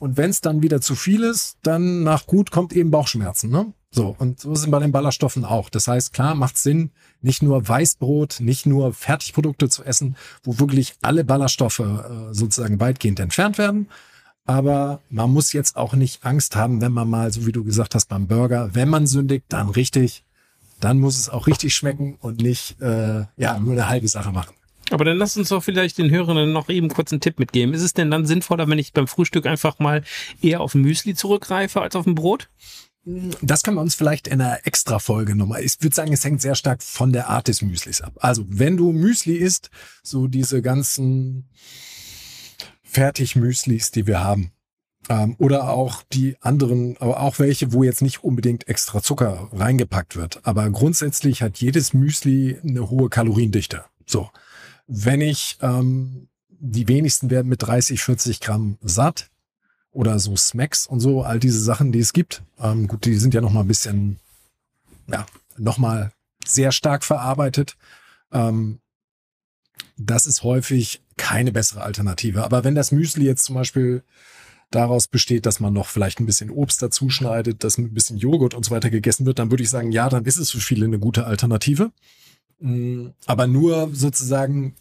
Und 0.00 0.16
wenn 0.16 0.30
es 0.30 0.40
dann 0.40 0.62
wieder 0.62 0.80
zu 0.80 0.96
viel 0.96 1.22
ist, 1.22 1.58
dann 1.62 2.02
nach 2.02 2.26
gut 2.26 2.50
kommt 2.50 2.72
eben 2.72 2.90
Bauchschmerzen. 2.90 3.50
Ne? 3.50 3.72
So, 3.90 4.14
und 4.18 4.40
so 4.40 4.54
sind 4.54 4.70
bei 4.70 4.80
den 4.80 4.92
Ballaststoffen 4.92 5.44
auch. 5.44 5.70
Das 5.70 5.88
heißt, 5.88 6.12
klar, 6.12 6.34
macht 6.34 6.58
Sinn, 6.58 6.90
nicht 7.22 7.42
nur 7.42 7.66
Weißbrot, 7.66 8.40
nicht 8.40 8.66
nur 8.66 8.92
Fertigprodukte 8.92 9.68
zu 9.68 9.82
essen, 9.82 10.16
wo 10.42 10.58
wirklich 10.58 10.94
alle 11.00 11.24
Ballaststoffe 11.24 11.80
äh, 11.80 12.32
sozusagen 12.32 12.80
weitgehend 12.80 13.18
entfernt 13.18 13.56
werden. 13.56 13.88
Aber 14.44 15.00
man 15.10 15.30
muss 15.30 15.52
jetzt 15.52 15.76
auch 15.76 15.94
nicht 15.94 16.24
Angst 16.24 16.56
haben, 16.56 16.80
wenn 16.80 16.92
man 16.92 17.08
mal, 17.08 17.32
so 17.32 17.46
wie 17.46 17.52
du 17.52 17.64
gesagt 17.64 17.94
hast, 17.94 18.06
beim 18.06 18.26
Burger, 18.26 18.74
wenn 18.74 18.88
man 18.88 19.06
sündigt, 19.06 19.44
dann 19.48 19.68
richtig 19.68 20.24
dann 20.80 20.98
muss 20.98 21.18
es 21.18 21.28
auch 21.28 21.46
richtig 21.46 21.74
schmecken 21.74 22.16
und 22.20 22.40
nicht 22.40 22.80
äh, 22.80 23.24
ja 23.36 23.58
nur 23.58 23.72
eine 23.72 23.88
halbe 23.88 24.08
Sache 24.08 24.30
machen. 24.30 24.54
Aber 24.90 25.04
dann 25.04 25.18
lass 25.18 25.36
uns 25.36 25.50
doch 25.50 25.62
vielleicht 25.62 25.98
den 25.98 26.10
Hörern 26.10 26.50
noch 26.50 26.70
eben 26.70 26.88
kurz 26.88 27.12
einen 27.12 27.20
Tipp 27.20 27.38
mitgeben. 27.38 27.74
Ist 27.74 27.82
es 27.82 27.92
denn 27.92 28.10
dann 28.10 28.24
sinnvoller, 28.24 28.68
wenn 28.68 28.78
ich 28.78 28.94
beim 28.94 29.06
Frühstück 29.06 29.44
einfach 29.44 29.78
mal 29.78 30.02
eher 30.40 30.62
auf 30.62 30.74
Müsli 30.74 31.14
zurückgreife 31.14 31.82
als 31.82 31.94
auf 31.94 32.06
ein 32.06 32.14
Brot? 32.14 32.48
Das 33.40 33.62
können 33.62 33.76
wir 33.76 33.80
uns 33.80 33.94
vielleicht 33.94 34.28
in 34.28 34.40
einer 34.40 34.66
extra 34.66 34.98
Folge 34.98 35.34
nochmal. 35.34 35.62
Ich 35.62 35.80
würde 35.80 35.94
sagen, 35.94 36.12
es 36.12 36.24
hängt 36.24 36.42
sehr 36.42 36.54
stark 36.54 36.82
von 36.82 37.12
der 37.12 37.28
Art 37.28 37.48
des 37.48 37.62
Müslis 37.62 38.00
ab. 38.02 38.12
Also, 38.20 38.44
wenn 38.48 38.76
du 38.76 38.92
Müsli 38.92 39.36
isst, 39.36 39.70
so 40.02 40.26
diese 40.26 40.60
ganzen 40.60 41.48
Fertigmüslis, 42.82 43.92
die 43.92 44.06
wir 44.06 44.22
haben, 44.22 44.52
ähm, 45.08 45.36
oder 45.38 45.70
auch 45.70 46.02
die 46.12 46.36
anderen, 46.40 46.96
aber 46.98 47.20
auch 47.20 47.38
welche, 47.38 47.72
wo 47.72 47.82
jetzt 47.82 48.02
nicht 48.02 48.24
unbedingt 48.24 48.68
extra 48.68 49.02
Zucker 49.02 49.48
reingepackt 49.52 50.16
wird. 50.16 50.40
Aber 50.44 50.68
grundsätzlich 50.70 51.42
hat 51.42 51.58
jedes 51.58 51.94
Müsli 51.94 52.58
eine 52.62 52.90
hohe 52.90 53.08
Kaloriendichte. 53.08 53.84
So. 54.06 54.28
Wenn 54.86 55.20
ich, 55.20 55.58
ähm, 55.62 56.28
die 56.60 56.88
wenigsten 56.88 57.30
werden 57.30 57.48
mit 57.48 57.62
30, 57.62 58.02
40 58.02 58.40
Gramm 58.40 58.78
satt 58.82 59.30
oder 59.92 60.18
so 60.18 60.36
Smacks 60.36 60.86
und 60.86 61.00
so, 61.00 61.22
all 61.22 61.38
diese 61.38 61.60
Sachen, 61.60 61.92
die 61.92 62.00
es 62.00 62.12
gibt. 62.12 62.42
Ähm, 62.60 62.86
gut, 62.86 63.04
die 63.04 63.16
sind 63.16 63.34
ja 63.34 63.40
noch 63.40 63.52
mal 63.52 63.60
ein 63.60 63.68
bisschen, 63.68 64.18
ja, 65.06 65.26
noch 65.56 65.78
mal 65.78 66.12
sehr 66.46 66.72
stark 66.72 67.04
verarbeitet. 67.04 67.76
Ähm, 68.32 68.80
das 69.96 70.26
ist 70.26 70.42
häufig 70.42 71.02
keine 71.16 71.52
bessere 71.52 71.82
Alternative. 71.82 72.44
Aber 72.44 72.64
wenn 72.64 72.74
das 72.74 72.92
Müsli 72.92 73.24
jetzt 73.24 73.44
zum 73.44 73.54
Beispiel 73.54 74.02
daraus 74.70 75.08
besteht, 75.08 75.46
dass 75.46 75.60
man 75.60 75.72
noch 75.72 75.86
vielleicht 75.86 76.20
ein 76.20 76.26
bisschen 76.26 76.50
Obst 76.50 76.82
dazu 76.82 77.10
schneidet, 77.10 77.64
dass 77.64 77.78
ein 77.78 77.94
bisschen 77.94 78.18
Joghurt 78.18 78.54
und 78.54 78.64
so 78.64 78.70
weiter 78.70 78.90
gegessen 78.90 79.26
wird, 79.26 79.38
dann 79.38 79.50
würde 79.50 79.62
ich 79.62 79.70
sagen, 79.70 79.92
ja, 79.92 80.08
dann 80.08 80.24
ist 80.24 80.36
es 80.36 80.50
für 80.50 80.60
viele 80.60 80.84
eine 80.84 80.98
gute 80.98 81.26
Alternative. 81.26 81.90
Mm, 82.60 83.08
aber 83.26 83.46
nur 83.46 83.90
sozusagen. 83.92 84.74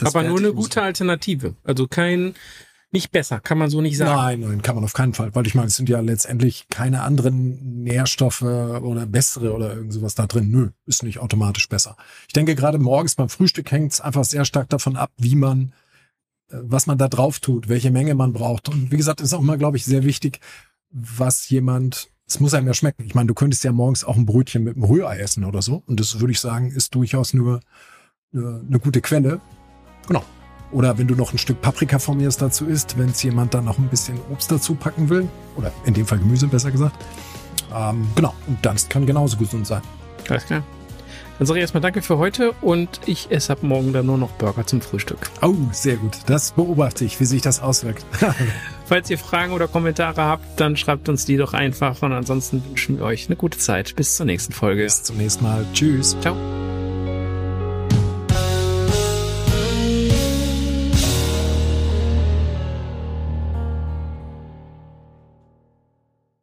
Aber 0.00 0.22
nur 0.22 0.38
eine 0.38 0.52
gute 0.52 0.82
Alternative. 0.82 1.54
Also 1.64 1.88
kein, 1.88 2.34
nicht 2.90 3.10
besser, 3.10 3.40
kann 3.40 3.58
man 3.58 3.68
so 3.68 3.80
nicht 3.80 3.98
sagen. 3.98 4.40
Nein, 4.40 4.40
nein, 4.40 4.62
kann 4.62 4.74
man 4.74 4.84
auf 4.84 4.94
keinen 4.94 5.12
Fall, 5.12 5.34
weil 5.34 5.46
ich 5.46 5.54
meine, 5.54 5.66
es 5.68 5.76
sind 5.76 5.88
ja 5.88 6.00
letztendlich 6.00 6.66
keine 6.70 7.02
anderen 7.02 7.82
Nährstoffe 7.82 8.42
oder 8.42 9.06
bessere 9.06 9.54
oder 9.54 9.74
irgend 9.74 9.92
sowas 9.92 10.14
da 10.14 10.26
drin. 10.26 10.50
Nö, 10.50 10.70
ist 10.86 11.02
nicht 11.02 11.18
automatisch 11.18 11.68
besser. 11.68 11.96
Ich 12.26 12.32
denke, 12.32 12.54
gerade 12.54 12.78
morgens 12.78 13.14
beim 13.14 13.28
Frühstück 13.28 13.70
hängt 13.70 13.92
es 13.92 14.00
einfach 14.00 14.24
sehr 14.24 14.44
stark 14.44 14.70
davon 14.70 14.96
ab, 14.96 15.10
wie 15.18 15.34
man, 15.34 15.74
äh, 16.50 16.56
was 16.62 16.86
man 16.86 16.96
da 16.96 17.08
drauf 17.08 17.40
tut, 17.40 17.68
welche 17.68 17.90
Menge 17.90 18.14
man 18.14 18.32
braucht. 18.32 18.68
Und 18.68 18.90
wie 18.90 18.96
gesagt, 18.96 19.20
ist 19.20 19.34
auch 19.34 19.42
mal, 19.42 19.58
glaube 19.58 19.76
ich, 19.76 19.84
sehr 19.84 20.04
wichtig, 20.04 20.40
was 20.90 21.48
jemand 21.50 22.08
es 22.28 22.40
muss 22.40 22.52
einem 22.52 22.66
ja 22.66 22.74
schmecken. 22.74 23.04
Ich 23.06 23.14
meine, 23.14 23.26
du 23.26 23.32
könntest 23.32 23.64
ja 23.64 23.72
morgens 23.72 24.04
auch 24.04 24.16
ein 24.16 24.26
Brötchen 24.26 24.62
mit 24.62 24.76
einem 24.76 24.84
Rührei 24.84 25.18
essen 25.18 25.44
oder 25.44 25.62
so. 25.62 25.82
Und 25.86 25.98
das 25.98 26.20
würde 26.20 26.32
ich 26.32 26.40
sagen, 26.40 26.70
ist 26.70 26.94
durchaus 26.94 27.32
nur 27.32 27.60
eine, 28.34 28.62
eine 28.68 28.78
gute 28.78 29.00
Quelle. 29.00 29.40
Genau. 30.06 30.22
Oder 30.70 30.98
wenn 30.98 31.06
du 31.06 31.14
noch 31.14 31.32
ein 31.32 31.38
Stück 31.38 31.60
Paprika 31.60 31.98
von 31.98 32.18
mir 32.18 32.28
dazu 32.28 32.66
isst, 32.66 32.98
wenn 32.98 33.08
es 33.08 33.22
jemand 33.22 33.54
dann 33.54 33.64
noch 33.64 33.78
ein 33.78 33.88
bisschen 33.88 34.18
Obst 34.30 34.50
dazu 34.50 34.74
packen 34.74 35.08
will. 35.08 35.28
Oder 35.56 35.72
in 35.84 35.94
dem 35.94 36.06
Fall 36.06 36.18
Gemüse, 36.18 36.46
besser 36.46 36.70
gesagt. 36.70 36.96
Ähm, 37.74 38.06
genau. 38.14 38.34
Und 38.46 38.58
das 38.62 38.88
kann 38.88 39.06
genauso 39.06 39.36
gesund 39.36 39.66
sein. 39.66 39.82
Alles 40.28 40.46
klar. 40.46 40.62
Dann 41.38 41.46
sage 41.46 41.60
ich 41.60 41.62
erstmal 41.62 41.80
Danke 41.80 42.02
für 42.02 42.18
heute 42.18 42.52
und 42.60 42.88
ich 43.06 43.30
esse 43.30 43.52
ab 43.52 43.62
morgen 43.62 43.92
dann 43.92 44.06
nur 44.06 44.18
noch 44.18 44.30
Burger 44.30 44.66
zum 44.66 44.80
Frühstück. 44.80 45.18
Oh, 45.40 45.54
sehr 45.70 45.96
gut. 45.96 46.18
Das 46.26 46.52
beobachte 46.52 47.04
ich, 47.04 47.20
wie 47.20 47.24
sich 47.24 47.42
das 47.42 47.62
auswirkt. 47.62 48.04
Falls 48.86 49.08
ihr 49.08 49.18
Fragen 49.18 49.52
oder 49.52 49.68
Kommentare 49.68 50.22
habt, 50.22 50.58
dann 50.58 50.76
schreibt 50.76 51.08
uns 51.08 51.26
die 51.26 51.36
doch 51.36 51.54
einfach 51.54 52.02
und 52.02 52.12
ansonsten 52.12 52.64
wünschen 52.64 52.98
wir 52.98 53.04
euch 53.04 53.26
eine 53.28 53.36
gute 53.36 53.58
Zeit. 53.58 53.94
Bis 53.94 54.16
zur 54.16 54.26
nächsten 54.26 54.52
Folge. 54.52 54.82
Bis 54.82 55.04
zum 55.04 55.16
nächsten 55.16 55.44
Mal. 55.44 55.64
Tschüss. 55.72 56.16
Ciao. 56.20 56.36